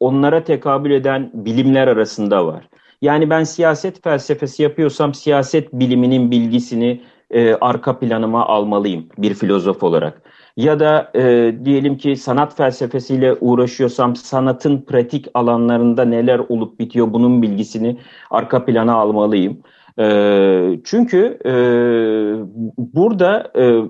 onlara 0.00 0.44
tekabül 0.44 0.90
eden 0.90 1.30
bilimler 1.34 1.88
arasında 1.88 2.46
var. 2.46 2.68
Yani 3.02 3.30
ben 3.30 3.44
siyaset 3.44 4.04
felsefesi 4.04 4.62
yapıyorsam 4.62 5.14
siyaset 5.14 5.72
biliminin 5.72 6.30
bilgisini 6.30 7.00
e, 7.30 7.54
arka 7.54 7.98
planıma 7.98 8.46
almalıyım 8.46 9.06
bir 9.18 9.34
filozof 9.34 9.82
olarak. 9.82 10.22
Ya 10.56 10.80
da 10.80 11.10
e, 11.14 11.54
diyelim 11.64 11.96
ki 11.96 12.16
sanat 12.16 12.56
felsefesiyle 12.56 13.34
uğraşıyorsam 13.40 14.16
sanatın 14.16 14.82
pratik 14.82 15.26
alanlarında 15.34 16.04
neler 16.04 16.38
olup 16.38 16.78
bitiyor 16.78 17.12
bunun 17.12 17.42
bilgisini 17.42 17.98
arka 18.30 18.64
plana 18.64 18.94
almalıyım. 18.94 19.58
E, 19.98 20.06
çünkü 20.84 21.38
e, 21.44 21.52
burada 22.78 23.52
e, 23.58 23.82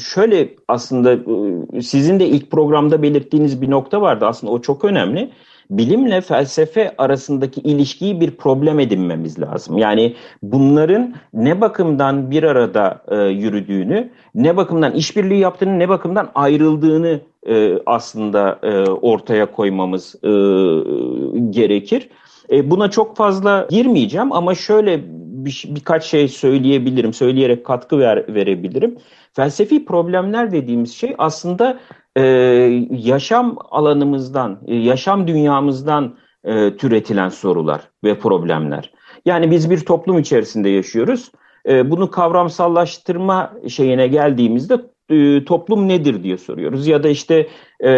şöyle 0.00 0.48
aslında 0.68 1.12
e, 1.76 1.82
sizin 1.82 2.20
de 2.20 2.26
ilk 2.26 2.50
programda 2.50 3.02
belirttiğiniz 3.02 3.62
bir 3.62 3.70
nokta 3.70 4.00
vardı 4.00 4.26
aslında 4.26 4.52
o 4.52 4.60
çok 4.60 4.84
önemli 4.84 5.30
bilimle 5.70 6.20
felsefe 6.20 6.94
arasındaki 6.98 7.60
ilişkiyi 7.60 8.20
bir 8.20 8.30
problem 8.30 8.80
edinmemiz 8.80 9.40
lazım. 9.40 9.78
Yani 9.78 10.14
bunların 10.42 11.14
ne 11.32 11.60
bakımdan 11.60 12.30
bir 12.30 12.42
arada 12.42 13.02
e, 13.08 13.16
yürüdüğünü, 13.16 14.10
ne 14.34 14.56
bakımdan 14.56 14.92
işbirliği 14.92 15.38
yaptığını, 15.38 15.78
ne 15.78 15.88
bakımdan 15.88 16.30
ayrıldığını 16.34 17.20
e, 17.48 17.78
aslında 17.86 18.58
e, 18.62 18.90
ortaya 18.90 19.52
koymamız 19.52 20.14
e, 20.14 20.30
gerekir. 21.50 22.08
E, 22.50 22.70
buna 22.70 22.90
çok 22.90 23.16
fazla 23.16 23.66
girmeyeceğim 23.70 24.32
ama 24.32 24.54
şöyle 24.54 25.00
bir, 25.44 25.64
birkaç 25.68 26.04
şey 26.04 26.28
söyleyebilirim, 26.28 27.12
söyleyerek 27.12 27.64
katkı 27.64 27.98
ver, 27.98 28.34
verebilirim. 28.34 28.98
Felsefi 29.32 29.84
problemler 29.84 30.52
dediğimiz 30.52 30.94
şey 30.94 31.14
aslında 31.18 31.78
e, 32.16 32.22
yaşam 32.90 33.56
alanımızdan, 33.70 34.58
e, 34.66 34.76
yaşam 34.76 35.26
dünyamızdan 35.26 36.16
e, 36.44 36.76
türetilen 36.76 37.28
sorular 37.28 37.80
ve 38.04 38.18
problemler. 38.18 38.92
Yani 39.24 39.50
biz 39.50 39.70
bir 39.70 39.80
toplum 39.80 40.18
içerisinde 40.18 40.68
yaşıyoruz. 40.68 41.30
E, 41.68 41.90
bunu 41.90 42.10
kavramsallaştırma 42.10 43.52
şeyine 43.68 44.06
geldiğimizde 44.06 44.80
e, 45.10 45.44
toplum 45.44 45.88
nedir 45.88 46.22
diye 46.22 46.38
soruyoruz. 46.38 46.86
Ya 46.86 47.02
da 47.02 47.08
işte 47.08 47.48
e, 47.84 47.88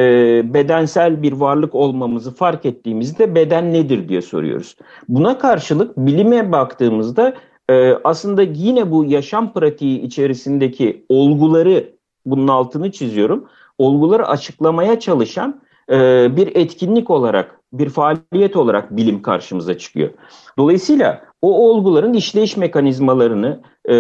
bedensel 0.55 1.23
bir 1.23 1.33
varlık 1.33 1.75
olmamızı 1.75 2.35
fark 2.35 2.67
ettiğimizde 2.67 3.35
beden 3.35 3.73
nedir 3.73 4.09
diye 4.09 4.23
soruyoruz. 4.23 4.77
Buna 5.09 5.39
karşılık 5.39 5.97
bilime 5.97 6.53
baktığımızda 6.53 7.35
e, 7.71 7.93
aslında 8.05 8.43
yine 8.43 8.91
bu 8.91 9.05
yaşam 9.05 9.53
pratiği 9.53 10.01
içerisindeki 10.01 11.05
olguları 11.09 11.85
bunun 12.27 12.49
altını 12.49 12.93
çiziyorum 12.93 13.45
olguları 13.79 14.29
açıklamaya 14.29 15.01
çalışan 15.01 15.61
e, 15.91 15.97
bir 16.37 16.57
etkinlik 16.57 17.11
olarak, 17.11 17.61
bir 17.73 17.89
faaliyet 17.89 18.57
olarak 18.57 18.97
bilim 18.97 19.23
karşımıza 19.23 19.79
çıkıyor. 19.79 20.11
Dolayısıyla 20.59 21.23
o 21.43 21.71
olguların 21.71 22.13
işleyiş 22.13 22.57
mekanizmalarını, 22.57 23.61
e, 23.89 23.97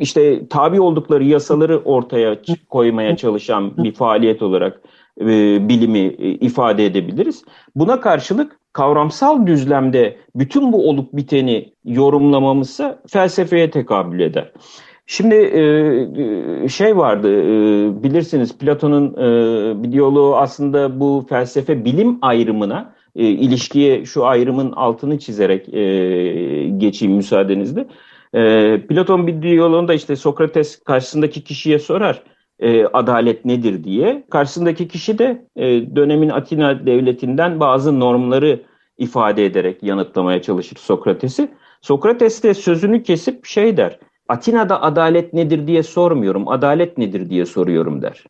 işte 0.00 0.48
tabi 0.48 0.80
oldukları 0.80 1.24
yasaları 1.24 1.78
ortaya 1.78 2.36
koymaya 2.68 3.16
çalışan 3.16 3.76
bir 3.76 3.94
faaliyet 3.94 4.42
olarak 4.42 4.80
e, 5.20 5.26
bilimi 5.68 5.98
e, 5.98 6.28
ifade 6.28 6.86
edebiliriz. 6.86 7.44
Buna 7.76 8.00
karşılık 8.00 8.58
kavramsal 8.72 9.46
düzlemde 9.46 10.16
bütün 10.36 10.72
bu 10.72 10.88
olup 10.88 11.12
biteni 11.12 11.72
yorumlamamızsa 11.84 12.98
felsefeye 13.08 13.70
tekabül 13.70 14.20
eder. 14.20 14.52
Şimdi 15.06 15.34
e, 15.34 16.64
e, 16.64 16.68
şey 16.68 16.96
vardı 16.96 17.28
e, 17.42 18.02
bilirsiniz 18.02 18.58
Platon'un 18.58 19.14
bir 19.82 19.92
diyaloğu 19.92 20.36
aslında 20.36 21.00
bu 21.00 21.26
felsefe 21.28 21.84
bilim 21.84 22.18
ayrımına 22.22 22.94
ilişkiye 23.14 24.04
şu 24.04 24.26
ayrımın 24.26 24.72
altını 24.72 25.18
çizerek 25.18 25.66
geçeyim 26.80 27.14
müsaadenizle. 27.14 27.86
Platon 28.88 29.26
bir 29.26 29.42
diyaloğunda 29.42 29.94
işte 29.94 30.16
Sokrates 30.16 30.82
karşısındaki 30.84 31.44
kişiye 31.44 31.78
sorar. 31.78 32.22
adalet 32.92 33.44
nedir 33.44 33.84
diye. 33.84 34.24
Karşısındaki 34.30 34.88
kişi 34.88 35.18
de 35.18 35.46
dönemin 35.96 36.28
Atina 36.28 36.86
devletinden 36.86 37.60
bazı 37.60 38.00
normları 38.00 38.60
ifade 38.98 39.46
ederek 39.46 39.82
yanıtlamaya 39.82 40.42
çalışır 40.42 40.76
Sokrates'i. 40.76 41.48
Sokrates 41.80 42.42
de 42.42 42.54
sözünü 42.54 43.02
kesip 43.02 43.46
şey 43.46 43.76
der. 43.76 43.98
Atina'da 44.28 44.82
adalet 44.82 45.32
nedir 45.32 45.66
diye 45.66 45.82
sormuyorum, 45.82 46.48
adalet 46.48 46.98
nedir 46.98 47.30
diye 47.30 47.46
soruyorum 47.46 48.02
der. 48.02 48.24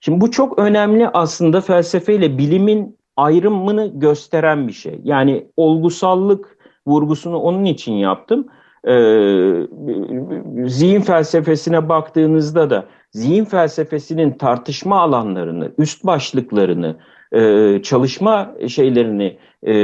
Şimdi 0.00 0.20
bu 0.20 0.30
çok 0.30 0.58
önemli 0.58 1.08
aslında 1.08 1.60
felsefeyle 1.60 2.38
bilimin 2.38 2.96
ayrımını 3.16 3.90
gösteren 3.94 4.68
bir 4.68 4.72
şey. 4.72 5.00
Yani 5.04 5.46
olgusallık 5.56 6.58
vurgusunu 6.86 7.36
onun 7.38 7.64
için 7.64 7.92
yaptım. 7.92 8.46
Ee, 8.88 9.66
zihin 10.66 11.00
felsefesine 11.00 11.88
baktığınızda 11.88 12.70
da 12.70 12.86
zihin 13.10 13.44
felsefesinin 13.44 14.30
tartışma 14.32 15.00
alanlarını, 15.00 15.72
üst 15.78 16.04
başlıklarını, 16.04 16.96
e, 17.32 17.82
çalışma 17.82 18.54
şeylerini 18.68 19.38
e, 19.66 19.74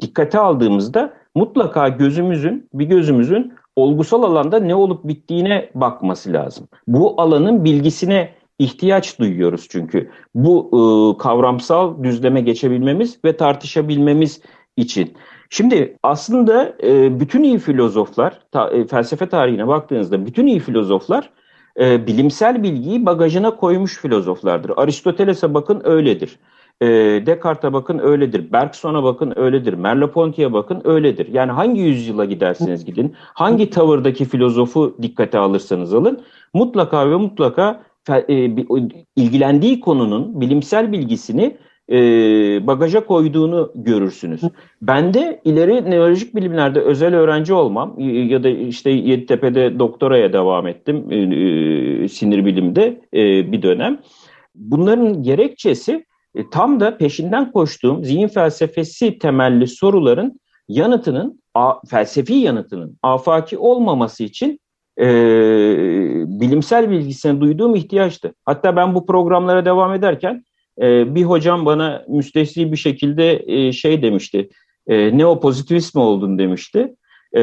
dikkate 0.00 0.38
aldığımızda 0.38 1.14
mutlaka 1.34 1.88
gözümüzün, 1.88 2.68
bir 2.74 2.84
gözümüzün 2.84 3.52
olgusal 3.76 4.22
alanda 4.22 4.60
ne 4.60 4.74
olup 4.74 5.04
bittiğine 5.04 5.70
bakması 5.74 6.32
lazım. 6.32 6.68
Bu 6.86 7.20
alanın 7.20 7.64
bilgisine 7.64 8.34
ihtiyaç 8.58 9.18
duyuyoruz 9.18 9.66
çünkü. 9.70 10.10
Bu 10.34 10.70
e, 10.72 10.82
kavramsal 11.22 12.02
düzleme 12.02 12.40
geçebilmemiz 12.40 13.18
ve 13.24 13.36
tartışabilmemiz 13.36 14.40
için. 14.76 15.16
Şimdi 15.50 15.96
aslında 16.02 16.76
e, 16.82 17.20
bütün 17.20 17.42
iyi 17.42 17.58
filozoflar, 17.58 18.40
ta, 18.52 18.70
e, 18.70 18.86
felsefe 18.86 19.28
tarihine 19.28 19.66
baktığınızda 19.68 20.26
bütün 20.26 20.46
iyi 20.46 20.60
filozoflar 20.60 21.30
e, 21.80 22.06
bilimsel 22.06 22.62
bilgiyi 22.62 23.06
bagajına 23.06 23.56
koymuş 23.56 23.98
filozoflardır. 23.98 24.72
Aristoteles'e 24.76 25.54
bakın 25.54 25.80
öyledir. 25.84 26.38
E, 26.82 26.86
Descartes'e 27.26 27.72
bakın 27.72 27.98
öyledir. 27.98 28.52
Bergson'a 28.52 29.02
bakın 29.02 29.32
öyledir. 29.36 29.72
Merleau-Ponty'ye 29.72 30.52
bakın 30.52 30.80
öyledir. 30.84 31.28
Yani 31.32 31.52
hangi 31.52 31.80
yüzyıla 31.80 32.24
giderseniz 32.24 32.84
gidin, 32.84 33.14
hangi 33.18 33.70
tavırdaki 33.70 34.24
filozofu 34.24 34.96
dikkate 35.02 35.38
alırsanız 35.38 35.94
alın, 35.94 36.20
mutlaka 36.54 37.10
ve 37.10 37.16
mutlaka 37.16 37.82
e, 38.28 38.34
ilgilendiği 39.16 39.80
konunun 39.80 40.40
bilimsel 40.40 40.92
bilgisini 40.92 41.56
e, 41.90 41.96
bagaja 42.66 43.06
koyduğunu 43.06 43.72
görürsünüz. 43.74 44.40
Ben 44.82 45.14
de 45.14 45.40
ileri 45.44 45.90
nörolojik 45.90 46.34
bilimlerde 46.34 46.80
özel 46.80 47.14
öğrenci 47.14 47.54
olmam 47.54 47.94
ya 48.28 48.42
da 48.42 48.48
işte 48.48 48.90
Yeditepe'de 48.90 49.78
doktoraya 49.78 50.32
devam 50.32 50.66
ettim 50.66 51.06
e, 51.10 51.16
e, 51.16 52.08
sinir 52.08 52.44
bilimde 52.44 53.00
e, 53.14 53.52
bir 53.52 53.62
dönem. 53.62 54.00
Bunların 54.54 55.22
gerekçesi 55.22 56.04
e, 56.34 56.50
tam 56.50 56.80
da 56.80 56.98
peşinden 56.98 57.52
koştuğum 57.52 58.04
zihin 58.04 58.28
felsefesi 58.28 59.18
temelli 59.18 59.66
soruların 59.66 60.40
yanıtının, 60.68 61.42
a, 61.54 61.86
felsefi 61.86 62.34
yanıtının 62.34 62.98
afaki 63.02 63.58
olmaması 63.58 64.24
için 64.24 64.60
e, 65.00 65.06
bilimsel 66.40 66.90
bilgisine 66.90 67.40
duyduğum 67.40 67.74
ihtiyaçtı. 67.74 68.34
Hatta 68.44 68.76
ben 68.76 68.94
bu 68.94 69.06
programlara 69.06 69.64
devam 69.64 69.94
ederken 69.94 70.44
e, 70.82 71.14
bir 71.14 71.22
hocam 71.22 71.66
bana 71.66 72.04
müstesni 72.08 72.72
bir 72.72 72.76
şekilde 72.76 73.42
e, 73.46 73.72
şey 73.72 74.02
demişti, 74.02 74.48
e, 74.86 75.18
neopozitivist 75.18 75.94
mi 75.94 76.00
oldun 76.00 76.38
demişti. 76.38 76.94
E, 77.36 77.40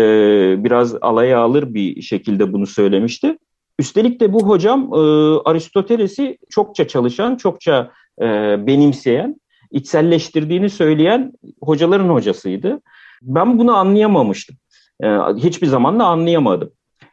biraz 0.63 0.95
alaya 1.01 1.39
alır 1.39 1.73
bir 1.73 2.01
şekilde 2.01 2.53
bunu 2.53 2.67
söylemişti. 2.67 3.37
Üstelik 3.79 4.19
de 4.21 4.33
bu 4.33 4.47
hocam 4.49 4.93
e, 4.93 4.97
Aristoteles'i 5.45 6.37
çokça 6.49 6.87
çalışan, 6.87 7.35
çokça 7.35 7.91
e, 8.21 8.25
benimseyen, 8.67 9.41
içselleştirdiğini 9.71 10.69
söyleyen 10.69 11.33
hocaların 11.61 12.09
hocasıydı. 12.09 12.81
Ben 13.21 13.59
bunu 13.59 13.75
anlayamamıştım. 13.75 14.57
E, 15.03 15.07
hiçbir 15.37 15.67
zaman 15.67 15.99
da 15.99 16.05
anlayamadım. 16.05 16.71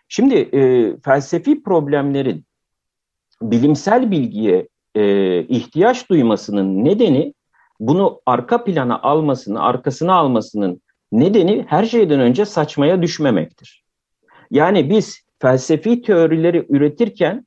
Şimdi 0.08 0.34
e, 0.34 0.92
felsefi 1.04 1.62
problemlerin 1.62 2.44
bilimsel 3.42 4.10
bilgiye 4.10 4.68
e, 4.94 5.42
ihtiyaç 5.42 6.10
duymasının 6.10 6.84
nedeni 6.84 7.34
bunu 7.80 8.20
arka 8.26 8.64
plana 8.64 9.02
almasını, 9.02 9.62
arkasına 9.62 10.14
almasının 10.14 10.82
nedeni 11.12 11.64
her 11.68 11.84
şeyden 11.84 12.20
önce 12.20 12.44
saçmaya 12.44 13.02
düşmemektir. 13.02 13.84
Yani 14.50 14.90
biz 14.90 15.24
felsefi 15.38 16.02
teorileri 16.02 16.66
üretirken, 16.68 17.46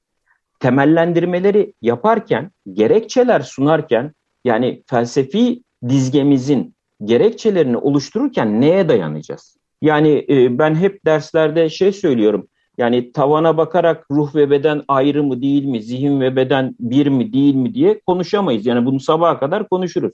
temellendirmeleri 0.60 1.74
yaparken, 1.82 2.52
gerekçeler 2.74 3.42
sunarken, 3.42 4.14
yani 4.46 4.84
felsefi 4.88 5.64
dizgemizin 5.90 6.76
gerekçelerini 7.04 7.78
oluştururken 7.78 8.62
neye 8.62 8.90
dayanacağız? 8.90 9.58
Yani 9.82 10.26
e, 10.30 10.60
ben 10.60 10.76
hep 10.76 11.06
derslerde 11.06 11.70
şey 11.70 11.92
söylüyorum. 11.92 12.48
Yani 12.78 13.12
tavana 13.12 13.58
bakarak 13.58 14.06
ruh 14.12 14.36
ve 14.36 14.50
beden 14.50 14.84
ayrı 14.88 15.24
mı 15.24 15.42
değil 15.42 15.66
mi, 15.66 15.82
zihin 15.82 16.22
ve 16.22 16.36
beden 16.36 16.76
bir 16.80 17.08
mi 17.08 17.34
değil 17.34 17.56
mi 17.56 17.74
diye 17.74 18.00
konuşamayız. 18.00 18.66
Yani 18.66 18.86
bunu 18.86 19.00
sabaha 19.00 19.40
kadar 19.40 19.70
konuşuruz. 19.70 20.14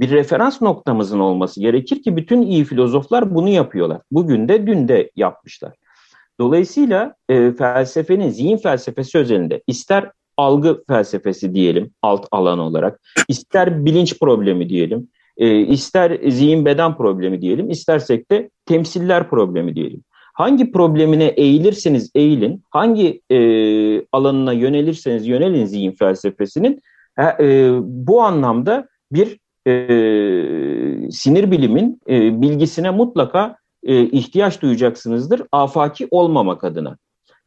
Bir 0.00 0.10
referans 0.10 0.62
noktamızın 0.62 1.20
olması 1.20 1.60
gerekir 1.60 2.02
ki 2.02 2.16
bütün 2.16 2.42
iyi 2.42 2.64
filozoflar 2.64 3.34
bunu 3.34 3.48
yapıyorlar. 3.48 4.00
Bugün 4.10 4.48
de 4.48 4.66
dün 4.66 4.88
de 4.88 5.10
yapmışlar. 5.16 5.72
Dolayısıyla 6.40 7.14
e, 7.28 7.52
felsefenin 7.52 8.28
zihin 8.28 8.56
felsefesi 8.56 9.18
özelinde 9.18 9.62
ister 9.66 10.10
algı 10.36 10.84
felsefesi 10.88 11.54
diyelim 11.54 11.90
alt 12.02 12.26
alan 12.30 12.58
olarak, 12.58 13.00
ister 13.28 13.84
bilinç 13.84 14.18
problemi 14.18 14.68
diyelim, 14.68 15.08
e, 15.36 15.58
ister 15.58 16.30
zihin 16.30 16.64
beden 16.64 16.96
problemi 16.96 17.40
diyelim, 17.40 17.70
istersek 17.70 18.30
de 18.30 18.50
temsiller 18.66 19.30
problemi 19.30 19.76
diyelim. 19.76 20.02
Hangi 20.34 20.72
problemine 20.72 21.24
eğilirseniz 21.24 22.10
eğilin, 22.14 22.62
hangi 22.70 23.22
e, 23.30 23.38
alanına 24.12 24.52
yönelirseniz 24.52 25.26
yönelin 25.26 25.64
zihin 25.64 25.92
felsefesinin 25.92 26.80
e, 27.40 27.70
bu 27.82 28.22
anlamda 28.22 28.88
bir 29.12 29.38
e, 29.66 31.10
sinir 31.10 31.50
bilimin 31.50 32.00
e, 32.08 32.42
bilgisine 32.42 32.90
mutlaka 32.90 33.56
e, 33.86 34.04
ihtiyaç 34.04 34.62
duyacaksınızdır 34.62 35.42
afaki 35.52 36.08
olmamak 36.10 36.64
adına. 36.64 36.96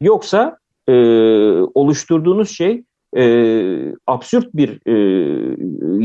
Yoksa 0.01 0.57
e, 0.87 0.93
oluşturduğunuz 1.73 2.49
şey 2.49 2.83
e, 3.17 3.93
absürt 4.07 4.53
bir 4.53 4.79
e, 4.85 4.95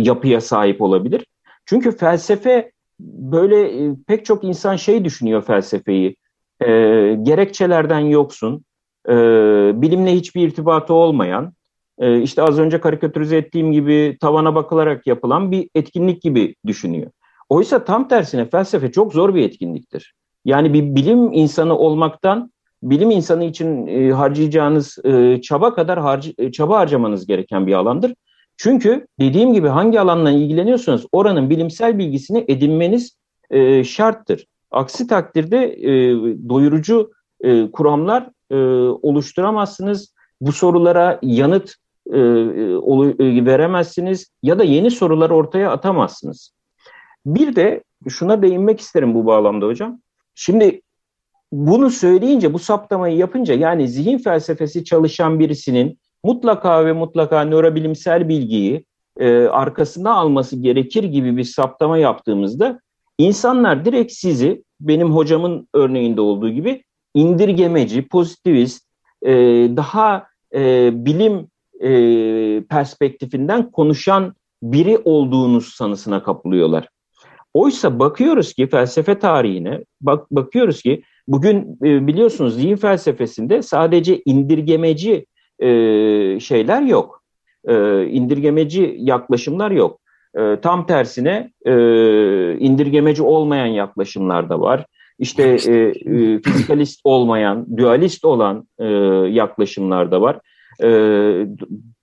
yapıya 0.03 0.41
sahip 0.41 0.83
olabilir. 0.83 1.27
Çünkü 1.67 1.97
felsefe 1.97 2.73
böyle 3.01 3.85
e, 3.85 3.95
pek 4.07 4.25
çok 4.25 4.45
insan 4.45 4.77
şey 4.77 5.05
düşünüyor 5.05 5.43
felsefeyi 5.43 6.17
e, 6.61 6.67
gerekçelerden 7.23 7.99
yoksun, 7.99 8.65
e, 9.09 9.13
bilimle 9.83 10.15
hiçbir 10.15 10.49
irtibatı 10.49 10.95
olmayan, 10.95 11.53
e, 11.99 12.23
işte 12.23 12.43
az 12.43 12.59
önce 12.59 12.81
karikatürize 12.81 13.37
ettiğim 13.37 13.73
gibi 13.73 14.17
tavana 14.21 14.55
bakılarak 14.55 15.07
yapılan 15.07 15.51
bir 15.51 15.69
etkinlik 15.75 16.23
gibi 16.23 16.55
düşünüyor. 16.67 17.11
Oysa 17.49 17.85
tam 17.85 18.09
tersine 18.09 18.45
felsefe 18.45 18.93
çok 18.93 19.13
zor 19.13 19.35
bir 19.35 19.43
etkinliktir. 19.43 20.15
Yani 20.45 20.73
bir 20.73 20.95
bilim 20.95 21.33
insanı 21.33 21.79
olmaktan 21.79 22.53
bilim 22.83 23.11
insanı 23.11 23.45
için 23.45 23.87
e, 23.87 24.11
harcayacağınız 24.11 24.99
e, 25.05 25.41
çaba 25.43 25.75
kadar 25.75 26.01
harc 26.01 26.35
e, 26.39 26.53
çaba 26.53 26.79
harcamanız 26.79 27.27
gereken 27.27 27.67
bir 27.67 27.73
alandır. 27.73 28.15
Çünkü 28.57 29.07
dediğim 29.21 29.53
gibi 29.53 29.69
hangi 29.69 30.01
alanla 30.01 30.31
ilgileniyorsanız 30.31 31.07
oranın 31.13 31.51
bilimsel 31.51 31.99
bilgisini 31.99 32.45
edinmeniz 32.49 33.17
e, 33.51 33.85
şarttır. 33.85 34.47
Aksi 34.71 35.07
takdirde 35.07 35.65
e, 35.67 35.91
doyurucu 36.49 37.11
e, 37.41 37.71
kuramlar 37.71 38.31
e, 38.51 38.57
oluşturamazsınız. 39.03 40.15
Bu 40.41 40.53
sorulara 40.53 41.19
yanıt 41.23 41.75
e, 42.13 42.19
e, 42.19 43.47
veremezsiniz 43.47 44.31
ya 44.43 44.59
da 44.59 44.65
yeni 44.65 44.91
sorular 44.91 45.31
ortaya 45.31 45.71
atamazsınız. 45.71 46.51
Bir 47.27 47.57
de 47.57 47.85
şuna 48.09 48.43
değinmek 48.43 48.81
isterim 48.81 49.15
bu 49.15 49.27
bağlamda 49.27 49.67
hocam. 49.67 50.01
Şimdi 50.35 50.83
bunu 51.53 51.91
söyleyince, 51.91 52.53
bu 52.53 52.59
saptamayı 52.59 53.17
yapınca 53.17 53.55
yani 53.55 53.89
zihin 53.89 54.19
felsefesi 54.19 54.85
çalışan 54.85 55.39
birisinin 55.39 55.99
mutlaka 56.25 56.87
ve 56.87 56.93
mutlaka 56.93 57.45
nörobilimsel 57.45 58.29
bilgiyi 58.29 58.85
e, 59.19 59.33
arkasına 59.47 60.15
alması 60.15 60.57
gerekir 60.57 61.05
gibi 61.05 61.37
bir 61.37 61.45
saptama 61.45 61.99
yaptığımızda 61.99 62.81
İnsanlar 63.19 63.85
direkt 63.85 64.13
sizi 64.13 64.65
benim 64.81 65.13
hocamın 65.13 65.69
örneğinde 65.75 66.21
olduğu 66.21 66.51
gibi 66.51 66.85
indirgemeci, 67.15 68.09
pozitivist, 68.09 68.89
e, 69.23 69.33
daha 69.77 70.27
e, 70.55 70.91
bilim 71.07 71.49
e, 71.81 71.91
perspektifinden 72.65 73.71
konuşan 73.71 74.35
biri 74.63 74.99
olduğunuz 75.05 75.75
sanısına 75.75 76.23
kapılıyorlar. 76.23 76.89
Oysa 77.55 77.99
bakıyoruz 77.99 78.55
ki 78.55 78.67
felsefe 78.67 79.19
tarihine, 79.19 79.85
bak 80.01 80.31
bakıyoruz 80.31 80.83
ki 80.83 81.03
bugün 81.29 81.79
e, 81.85 82.07
biliyorsunuz 82.07 82.55
zihin 82.57 82.77
felsefesinde 82.77 83.63
sadece 83.63 84.23
indirgemeci 84.25 85.27
e, 85.59 85.71
şeyler 86.41 86.83
yok. 86.83 87.23
E, 87.69 88.05
indirgemeci 88.07 88.97
yaklaşımlar 88.99 89.71
yok. 89.71 90.01
E, 90.39 90.61
tam 90.61 90.87
tersine 90.87 91.51
e, 91.67 91.73
indirgemeci 92.59 93.23
olmayan 93.23 93.67
yaklaşımlar 93.67 94.51
da 94.51 94.61
var. 94.61 94.87
İşte 95.19 95.43
e, 95.43 95.73
e, 95.73 96.41
fizikalist 96.43 97.01
olmayan, 97.05 97.77
dualist 97.77 98.25
olan 98.25 98.69
e, 98.79 98.85
yaklaşımlar 99.31 100.11
da 100.11 100.21
var. 100.21 100.41
E, 100.83 100.89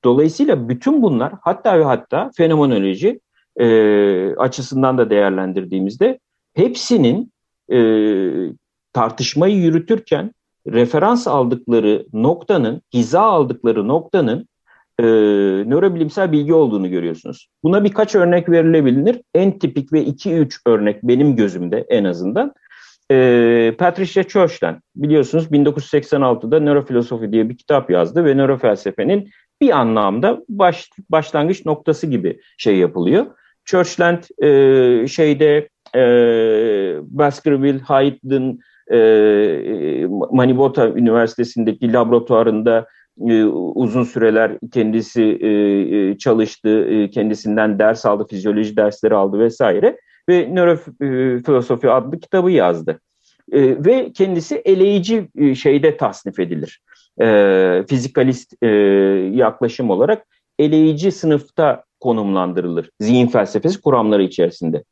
dolayısıyla 0.04 0.70
bütün 0.70 1.02
bunlar 1.02 1.34
hatta 1.42 1.80
ve 1.80 1.84
hatta 1.84 2.32
fenomenoloji 2.38 3.20
e, 3.60 4.36
açısından 4.36 4.98
da 4.98 5.10
değerlendirdiğimizde 5.10 6.20
hepsinin 6.54 7.32
e, 7.72 7.80
tartışmayı 8.94 9.56
yürütürken 9.56 10.32
referans 10.68 11.28
aldıkları 11.28 12.06
noktanın, 12.14 12.82
hiza 12.94 13.22
aldıkları 13.22 13.88
noktanın 13.88 14.48
e, 15.00 15.04
nörobilimsel 15.70 16.32
bilgi 16.32 16.54
olduğunu 16.54 16.90
görüyorsunuz. 16.90 17.48
Buna 17.64 17.84
birkaç 17.84 18.16
örnek 18.16 18.50
verilebilir. 18.50 19.22
En 19.34 19.60
tipik 19.60 19.94
ve 19.94 20.04
2-3 20.04 20.62
örnek 20.66 21.04
benim 21.04 21.36
gözümde 21.36 21.86
en 21.90 22.04
azından. 22.04 22.54
E, 23.12 23.76
Patricia 23.78 24.24
Churchland 24.24 24.76
biliyorsunuz 24.96 25.46
1986'da 25.46 26.60
Nörofilosofi 26.60 27.32
diye 27.32 27.50
bir 27.50 27.58
kitap 27.58 27.90
yazdı 27.90 28.26
ve 28.26 28.38
nörofelsefenin 28.38 29.30
bir 29.62 29.80
anlamda 29.80 30.42
baş, 30.50 30.90
başlangıç 31.10 31.66
noktası 31.66 32.08
gibi 32.08 32.40
şey 32.58 32.78
yapılıyor. 32.78 33.26
Churchland 33.65 34.24
e, 34.43 35.08
şeyde 35.08 35.69
e, 35.95 36.02
Baskerville 37.02 37.80
Hyde'ın 37.80 38.60
e, 38.91 40.06
Manibota 40.32 40.89
Üniversitesi'ndeki 40.89 41.93
laboratuvarında 41.93 42.88
e, 43.28 43.43
uzun 43.45 44.04
süreler 44.04 44.52
kendisi 44.74 45.24
e, 45.24 45.50
e 45.97 46.17
çalıştı, 46.17 46.86
e, 46.86 47.10
kendisinden 47.10 47.80
ders 47.80 48.06
aldı, 48.06 48.26
fizyoloji 48.30 48.78
dersleri 48.78 49.15
aldı 49.15 49.39
vesaire 49.39 49.97
ve 50.30 50.50
Nörofilosofi 50.54 51.89
adlı 51.89 52.19
kitabı 52.19 52.52
yazdı. 52.52 53.00
E, 53.52 53.86
ve 53.86 54.12
kendisi 54.13 54.56
eleyici 54.65 55.28
e, 55.38 55.56
şeyde 55.56 55.97
tasnif 55.97 56.39
edilir. 56.39 56.82
E, 57.21 57.84
fizikalist 57.89 58.54
e, 58.63 58.67
yaklaşım 59.34 59.89
olarak 59.89 60.26
eleyici 60.60 61.12
sınıfta 61.12 61.84
konumlandırılır 62.02 62.90
zihin 63.00 63.28
felsefesi 63.28 63.82
kuramları 63.82 64.24
içerisinde. 64.24 64.84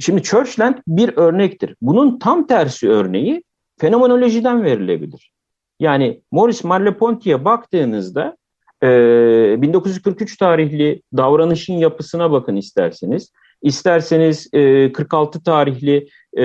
Şimdi 0.00 0.22
Churchland 0.22 0.74
bir 0.88 1.16
örnektir. 1.16 1.76
Bunun 1.82 2.18
tam 2.18 2.46
tersi 2.46 2.90
örneği 2.90 3.42
fenomenolojiden 3.80 4.64
verilebilir. 4.64 5.32
Yani 5.80 6.20
Maurice 6.32 6.68
Merleau-Ponty'ye 6.68 7.44
baktığınızda 7.44 8.36
e, 8.82 9.62
1943 9.62 10.36
tarihli 10.36 11.02
davranışın 11.16 11.74
yapısına 11.74 12.32
bakın 12.32 12.56
isterseniz. 12.56 13.32
İsterseniz 13.62 14.48
e, 14.52 14.92
46 14.92 15.42
tarihli 15.42 16.08
e, 16.36 16.44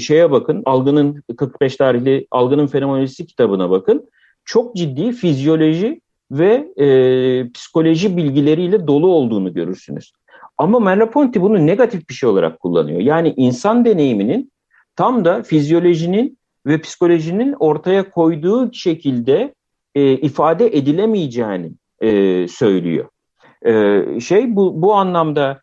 şeye 0.00 0.30
bakın, 0.30 0.62
algının 0.66 1.22
45 1.36 1.76
tarihli 1.76 2.26
algının 2.30 2.66
fenomenolojisi 2.66 3.26
kitabına 3.26 3.70
bakın. 3.70 4.08
Çok 4.44 4.76
ciddi 4.76 5.12
fizyoloji 5.12 6.00
ve 6.30 6.68
e, 6.76 6.86
psikoloji 7.52 8.16
bilgileriyle 8.16 8.86
dolu 8.86 9.06
olduğunu 9.06 9.54
görürsünüz. 9.54 10.12
Ama 10.58 10.78
Merleau-Ponty 10.78 11.40
bunu 11.40 11.66
negatif 11.66 12.08
bir 12.08 12.14
şey 12.14 12.28
olarak 12.28 12.60
kullanıyor. 12.60 13.00
Yani 13.00 13.34
insan 13.36 13.84
deneyiminin 13.84 14.52
tam 14.96 15.24
da 15.24 15.42
fizyolojinin 15.42 16.38
ve 16.66 16.80
psikolojinin 16.80 17.52
ortaya 17.52 18.10
koyduğu 18.10 18.72
şekilde 18.72 19.54
e, 19.94 20.12
ifade 20.12 20.66
edilemeyeceğini 20.66 21.72
e, 22.00 22.48
söylüyor. 22.48 23.08
E, 23.66 24.20
şey 24.20 24.56
bu, 24.56 24.82
bu 24.82 24.94
anlamda 24.94 25.60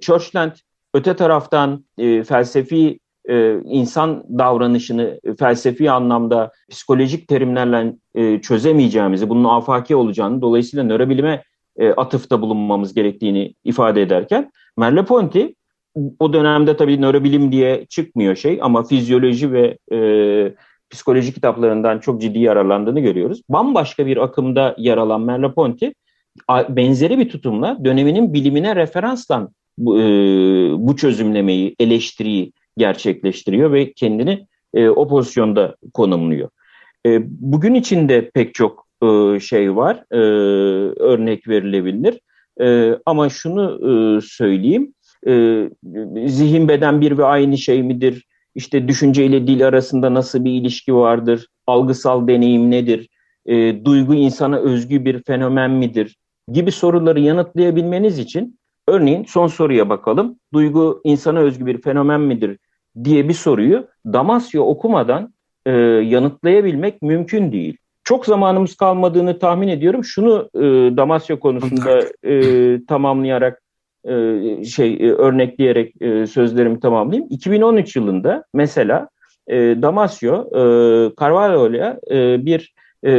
Churchland 0.00 0.52
öte 0.94 1.16
taraftan 1.16 1.84
e, 1.98 2.22
felsefi 2.22 2.98
e, 3.28 3.60
insan 3.64 4.24
davranışını 4.38 5.20
felsefi 5.38 5.90
anlamda 5.90 6.52
psikolojik 6.70 7.28
terimlerle 7.28 7.94
e, 8.14 8.40
çözemeyeceğimizi, 8.40 9.28
bunun 9.28 9.44
afaki 9.44 9.96
olacağını, 9.96 10.42
dolayısıyla 10.42 10.84
nörobilime 10.84 11.42
e, 11.76 11.90
atıfta 11.90 12.42
bulunmamız 12.42 12.94
gerektiğini 12.94 13.54
ifade 13.64 14.02
ederken 14.02 14.50
Merleau-Ponty 14.78 15.54
o 16.18 16.32
dönemde 16.32 16.76
tabii 16.76 17.00
nörobilim 17.00 17.52
diye 17.52 17.86
çıkmıyor 17.88 18.36
şey 18.36 18.58
ama 18.62 18.82
fizyoloji 18.82 19.52
ve 19.52 19.78
e, 19.92 19.98
psikoloji 20.90 21.34
kitaplarından 21.34 21.98
çok 21.98 22.20
ciddi 22.20 22.38
yararlandığını 22.38 23.00
görüyoruz. 23.00 23.42
Bambaşka 23.48 24.06
bir 24.06 24.16
akımda 24.16 24.74
yer 24.78 24.96
alan 24.96 25.20
Merleau-Ponty 25.20 25.92
benzeri 26.68 27.18
bir 27.18 27.28
tutumla 27.28 27.78
döneminin 27.84 28.34
bilimine 28.34 28.76
referansla 28.76 29.48
bu, 29.78 30.00
e, 30.00 30.04
bu 30.78 30.96
çözümlemeyi, 30.96 31.74
eleştiriyi 31.78 32.52
gerçekleştiriyor 32.76 33.72
ve 33.72 33.92
kendini 33.92 34.46
e, 34.74 34.88
o 34.88 35.08
pozisyonda 35.08 35.76
konumluyor. 35.94 36.48
E, 37.06 37.20
bugün 37.26 37.74
içinde 37.74 38.30
pek 38.30 38.54
çok 38.54 38.86
e, 39.02 39.40
şey 39.40 39.76
var, 39.76 40.04
e, 40.10 40.16
örnek 41.00 41.48
verilebilir. 41.48 42.20
E, 42.60 42.98
ama 43.06 43.28
şunu 43.28 43.64
e, 43.90 44.20
söyleyeyim, 44.20 44.94
e, 45.26 45.64
zihin 46.26 46.68
beden 46.68 47.00
bir 47.00 47.18
ve 47.18 47.24
aynı 47.24 47.58
şey 47.58 47.82
midir? 47.82 48.24
İşte 48.54 48.88
düşünce 48.88 49.26
ile 49.26 49.46
dil 49.46 49.66
arasında 49.66 50.14
nasıl 50.14 50.44
bir 50.44 50.52
ilişki 50.52 50.94
vardır? 50.94 51.46
Algısal 51.66 52.28
deneyim 52.28 52.70
nedir? 52.70 53.08
E, 53.46 53.84
duygu 53.84 54.14
insana 54.14 54.58
özgü 54.58 55.04
bir 55.04 55.22
fenomen 55.22 55.70
midir? 55.70 56.16
Gibi 56.52 56.72
soruları 56.72 57.20
yanıtlayabilmeniz 57.20 58.18
için 58.18 58.58
örneğin 58.88 59.24
son 59.24 59.46
soruya 59.46 59.88
bakalım. 59.88 60.38
Duygu 60.52 61.00
insana 61.04 61.38
özgü 61.38 61.66
bir 61.66 61.82
fenomen 61.82 62.20
midir 62.20 62.58
diye 63.04 63.28
bir 63.28 63.34
soruyu 63.34 63.86
Damasio 64.06 64.62
okumadan 64.62 65.34
e, 65.66 65.72
yanıtlayabilmek 65.80 67.02
mümkün 67.02 67.52
değil. 67.52 67.76
Çok 68.04 68.26
zamanımız 68.26 68.74
kalmadığını 68.74 69.38
tahmin 69.38 69.68
ediyorum. 69.68 70.04
Şunu 70.04 70.50
e, 70.54 70.60
Damasio 70.96 71.40
konusunda 71.40 72.00
e, 72.24 72.86
tamamlayarak 72.86 73.62
e, 74.04 74.64
şey 74.64 74.94
e, 74.94 75.12
örnekleyerek 75.12 76.02
e, 76.02 76.26
sözlerimi 76.26 76.80
tamamlayayım. 76.80 77.28
2013 77.30 77.96
yılında 77.96 78.44
mesela 78.54 79.08
e, 79.48 79.56
Damasio 79.56 80.34
e, 80.34 80.60
Carvalho'ya 81.20 82.00
e, 82.10 82.46
bir 82.46 82.74
e, 83.02 83.10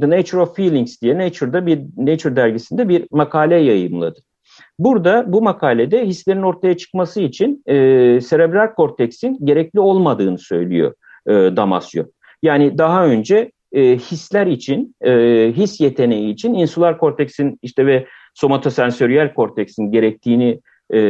The 0.00 0.10
Nature 0.10 0.40
of 0.40 0.56
Feelings 0.56 1.02
diye 1.02 1.18
Nature'da 1.18 1.66
bir 1.66 1.80
Nature 1.96 2.36
dergisinde 2.36 2.88
bir 2.88 3.06
makale 3.10 3.56
yayımladı. 3.56 4.20
Burada 4.78 5.32
bu 5.32 5.42
makalede 5.42 6.06
hislerin 6.06 6.42
ortaya 6.42 6.76
çıkması 6.76 7.20
için 7.20 7.62
e, 7.66 7.74
serebral 8.20 8.74
korteksin 8.74 9.38
gerekli 9.44 9.80
olmadığını 9.80 10.38
söylüyor 10.38 10.94
e, 11.26 11.32
Damasio. 11.32 12.04
Yani 12.42 12.78
daha 12.78 13.06
önce 13.06 13.52
e, 13.72 13.96
hisler 13.96 14.46
için, 14.46 14.94
e, 15.00 15.12
his 15.56 15.80
yeteneği 15.80 16.32
için 16.32 16.54
insular 16.54 16.98
korteksin 16.98 17.58
işte 17.62 17.86
ve 17.86 18.06
somatosensöriyel 18.34 19.34
korteksin 19.34 19.92
gerektiğini 19.92 20.60
e, 20.90 21.00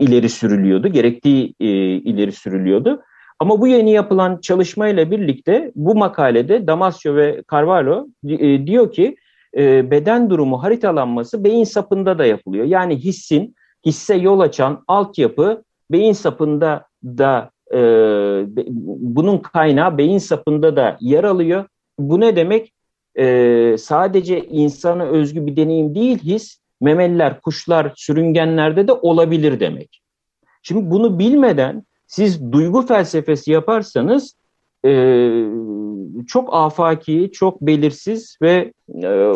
ileri 0.00 0.28
sürülüyordu, 0.28 0.88
gerektiği 0.88 1.54
e, 1.60 1.66
ileri 1.96 2.32
sürülüyordu. 2.32 3.02
Ama 3.38 3.60
bu 3.60 3.66
yeni 3.66 3.92
yapılan 3.92 4.40
çalışmayla 4.40 5.10
birlikte 5.10 5.72
bu 5.74 5.94
makalede 5.94 6.66
Damasio 6.66 7.16
ve 7.16 7.42
Carvalho 7.52 8.06
e, 8.28 8.66
diyor 8.66 8.92
ki 8.92 9.16
e, 9.56 9.90
beden 9.90 10.30
durumu 10.30 10.62
haritalanması 10.62 11.44
beyin 11.44 11.64
sapında 11.64 12.18
da 12.18 12.26
yapılıyor. 12.26 12.64
Yani 12.64 12.96
hissin, 12.96 13.54
hisse 13.86 14.14
yol 14.14 14.40
açan 14.40 14.84
altyapı 14.88 15.64
beyin 15.90 16.12
sapında 16.12 16.86
da 17.04 17.50
e, 17.72 17.78
bunun 19.00 19.38
kaynağı 19.38 19.98
beyin 19.98 20.18
sapında 20.18 20.76
da 20.76 20.96
yer 21.00 21.24
alıyor. 21.24 21.64
Bu 21.98 22.20
ne 22.20 22.36
demek? 22.36 22.72
e, 23.16 23.76
sadece 23.78 24.44
insana 24.44 25.04
özgü 25.04 25.46
bir 25.46 25.56
deneyim 25.56 25.94
değil 25.94 26.18
his, 26.18 26.60
memeliler, 26.80 27.40
kuşlar, 27.40 27.92
sürüngenlerde 27.96 28.88
de 28.88 28.92
olabilir 28.92 29.60
demek. 29.60 30.02
Şimdi 30.62 30.90
bunu 30.90 31.18
bilmeden 31.18 31.82
siz 32.06 32.52
duygu 32.52 32.86
felsefesi 32.86 33.52
yaparsanız 33.52 34.36
e, 34.86 34.92
çok 36.26 36.48
afaki, 36.52 37.30
çok 37.32 37.60
belirsiz 37.62 38.38
ve 38.42 38.72
e, 39.02 39.32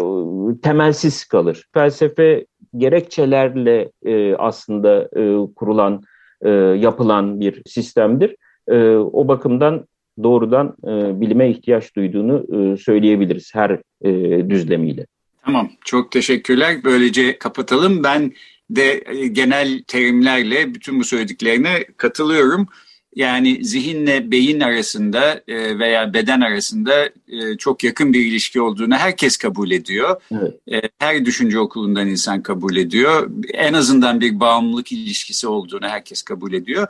temelsiz 0.63 1.25
kalır. 1.25 1.67
Felsefe 1.75 2.47
gerekçelerle 2.77 3.91
e, 4.05 4.35
aslında 4.35 5.09
e, 5.17 5.55
kurulan, 5.57 6.03
e, 6.43 6.51
yapılan 6.51 7.41
bir 7.41 7.63
sistemdir. 7.67 8.37
E, 8.69 8.97
o 8.97 9.29
bakımdan 9.29 9.85
doğrudan 10.23 10.77
e, 10.85 11.21
bilime 11.21 11.51
ihtiyaç 11.51 11.97
duyduğunu 11.97 12.47
e, 12.57 12.77
söyleyebiliriz 12.77 13.55
her 13.55 13.79
e, 14.03 14.11
düzlemiyle. 14.51 15.07
Tamam, 15.45 15.71
çok 15.85 16.13
teşekkürler. 16.13 16.77
Böylece 16.85 17.39
kapatalım. 17.39 18.05
Ben 18.05 18.33
de 18.71 19.03
e, 19.07 19.27
genel 19.27 19.83
terimlerle 19.87 20.75
bütün 20.75 21.01
bu 21.01 21.05
söylediklerine 21.05 21.85
katılıyorum. 21.97 22.67
Yani 23.17 23.65
zihinle 23.65 24.31
beyin 24.31 24.61
arasında 24.61 25.43
e, 25.49 25.79
veya 25.79 26.15
beden 26.15 26.41
arasında 26.41 27.05
e, 27.29 27.57
çok 27.59 27.85
yakın 27.85 28.13
bir 28.13 28.27
ilişki 28.27 28.61
olduğunu 28.61 28.95
herkes 28.95 29.37
kabul 29.37 29.71
ediyor. 29.71 30.21
Evet. 30.33 30.55
E, 30.73 30.89
her 30.99 31.25
düşünce 31.25 31.59
okulundan 31.59 32.09
insan 32.09 32.43
kabul 32.43 32.77
ediyor. 32.77 33.31
En 33.53 33.73
azından 33.73 34.21
bir 34.21 34.41
bağımlılık 34.41 34.93
ilişkisi 34.93 35.49
olduğunu 35.49 35.87
herkes 35.89 36.23
kabul 36.23 36.53
ediyor. 36.53 36.87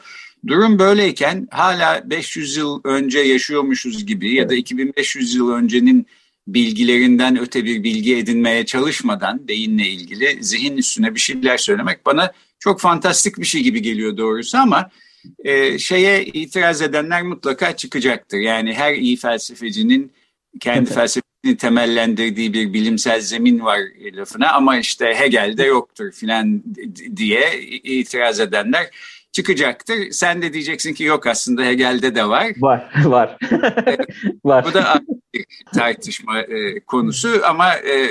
Durum 0.46 0.78
böyleyken 0.78 1.48
hala 1.50 2.10
500 2.10 2.56
yıl 2.56 2.80
önce 2.84 3.18
yaşıyormuşuz 3.18 4.06
gibi 4.06 4.34
ya 4.34 4.48
da 4.48 4.54
2500 4.54 5.34
yıl 5.34 5.50
öncenin 5.50 6.06
bilgilerinden 6.48 7.38
öte 7.38 7.64
bir 7.64 7.82
bilgi 7.82 8.16
edinmeye 8.16 8.66
çalışmadan 8.66 9.48
beyinle 9.48 9.86
ilgili 9.88 10.44
zihin 10.44 10.76
üstüne 10.76 11.14
bir 11.14 11.20
şeyler 11.20 11.58
söylemek 11.58 12.06
bana 12.06 12.32
çok 12.58 12.80
fantastik 12.80 13.38
bir 13.38 13.44
şey 13.44 13.62
gibi 13.62 13.82
geliyor 13.82 14.16
doğrusu 14.16 14.58
ama 14.58 14.90
e, 15.44 15.78
şeye 15.78 16.24
itiraz 16.24 16.82
edenler 16.82 17.22
mutlaka 17.22 17.76
çıkacaktır. 17.76 18.38
Yani 18.38 18.74
her 18.74 18.94
iyi 18.94 19.16
felsefecinin 19.16 20.12
kendi 20.60 20.90
felsefesini 20.90 21.56
temellendirdiği 21.58 22.52
bir 22.52 22.72
bilimsel 22.72 23.20
zemin 23.20 23.60
var 23.60 23.80
lafına 24.12 24.52
ama 24.52 24.78
işte 24.78 25.14
Hegel'de 25.14 25.64
yoktur 25.64 26.12
filan 26.12 26.62
diye 27.16 27.60
itiraz 27.84 28.40
edenler 28.40 28.90
çıkacaktır. 29.32 30.10
Sen 30.10 30.42
de 30.42 30.52
diyeceksin 30.52 30.94
ki 30.94 31.04
yok 31.04 31.26
aslında 31.26 31.64
Hegel'de 31.64 32.14
de 32.14 32.28
var. 32.28 32.46
Var, 32.60 32.90
var. 33.04 33.38
var. 34.44 34.64
Bu 34.64 34.74
da 34.74 35.00
bir 35.34 35.44
tartışma 35.74 36.40
e, 36.40 36.80
konusu 36.80 37.40
ama 37.44 37.74
e, 37.74 38.08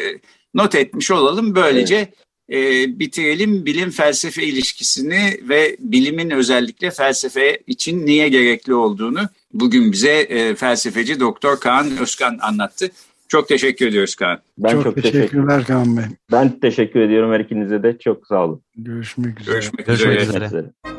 not 0.54 0.76
etmiş 0.76 1.12
olalım. 1.12 1.56
Böylece 1.56 1.96
evet 1.96 2.14
e, 2.52 2.60
bitirelim 3.00 3.66
bilim 3.66 3.90
felsefe 3.90 4.44
ilişkisini 4.44 5.40
ve 5.50 5.76
bilimin 5.80 6.30
özellikle 6.30 6.92
felsefe 6.92 7.60
için 7.68 8.06
niye 8.06 8.30
gerekli 8.30 8.74
olduğunu 8.74 9.20
bugün 9.54 9.92
bize 9.92 10.12
e, 10.12 10.56
felsefeci 10.56 11.20
Doktor 11.20 11.60
Kaan 11.60 11.98
Özkan 11.98 12.38
anlattı. 12.42 12.90
Çok 13.28 13.48
teşekkür 13.48 13.88
ediyoruz 13.88 14.16
Kaan. 14.16 14.40
Ben 14.58 14.72
çok, 14.72 14.84
çok 14.84 15.04
teşekkürler 15.04 15.64
Kaan 15.64 15.98
Bey. 15.98 16.04
Ben 16.32 16.60
teşekkür 16.60 17.00
ediyorum 17.00 17.34
her 17.34 17.40
ikinize 17.40 17.84
de. 17.84 17.98
Çok 17.98 18.28
sağ 18.28 18.46
olun. 18.46 18.62
Görüşmek 18.76 19.42
üzere. 19.42 19.54
Görüşmek, 19.54 19.86
Görüşmek 19.86 20.22
üzere. 20.22 20.46
üzere. 20.46 20.99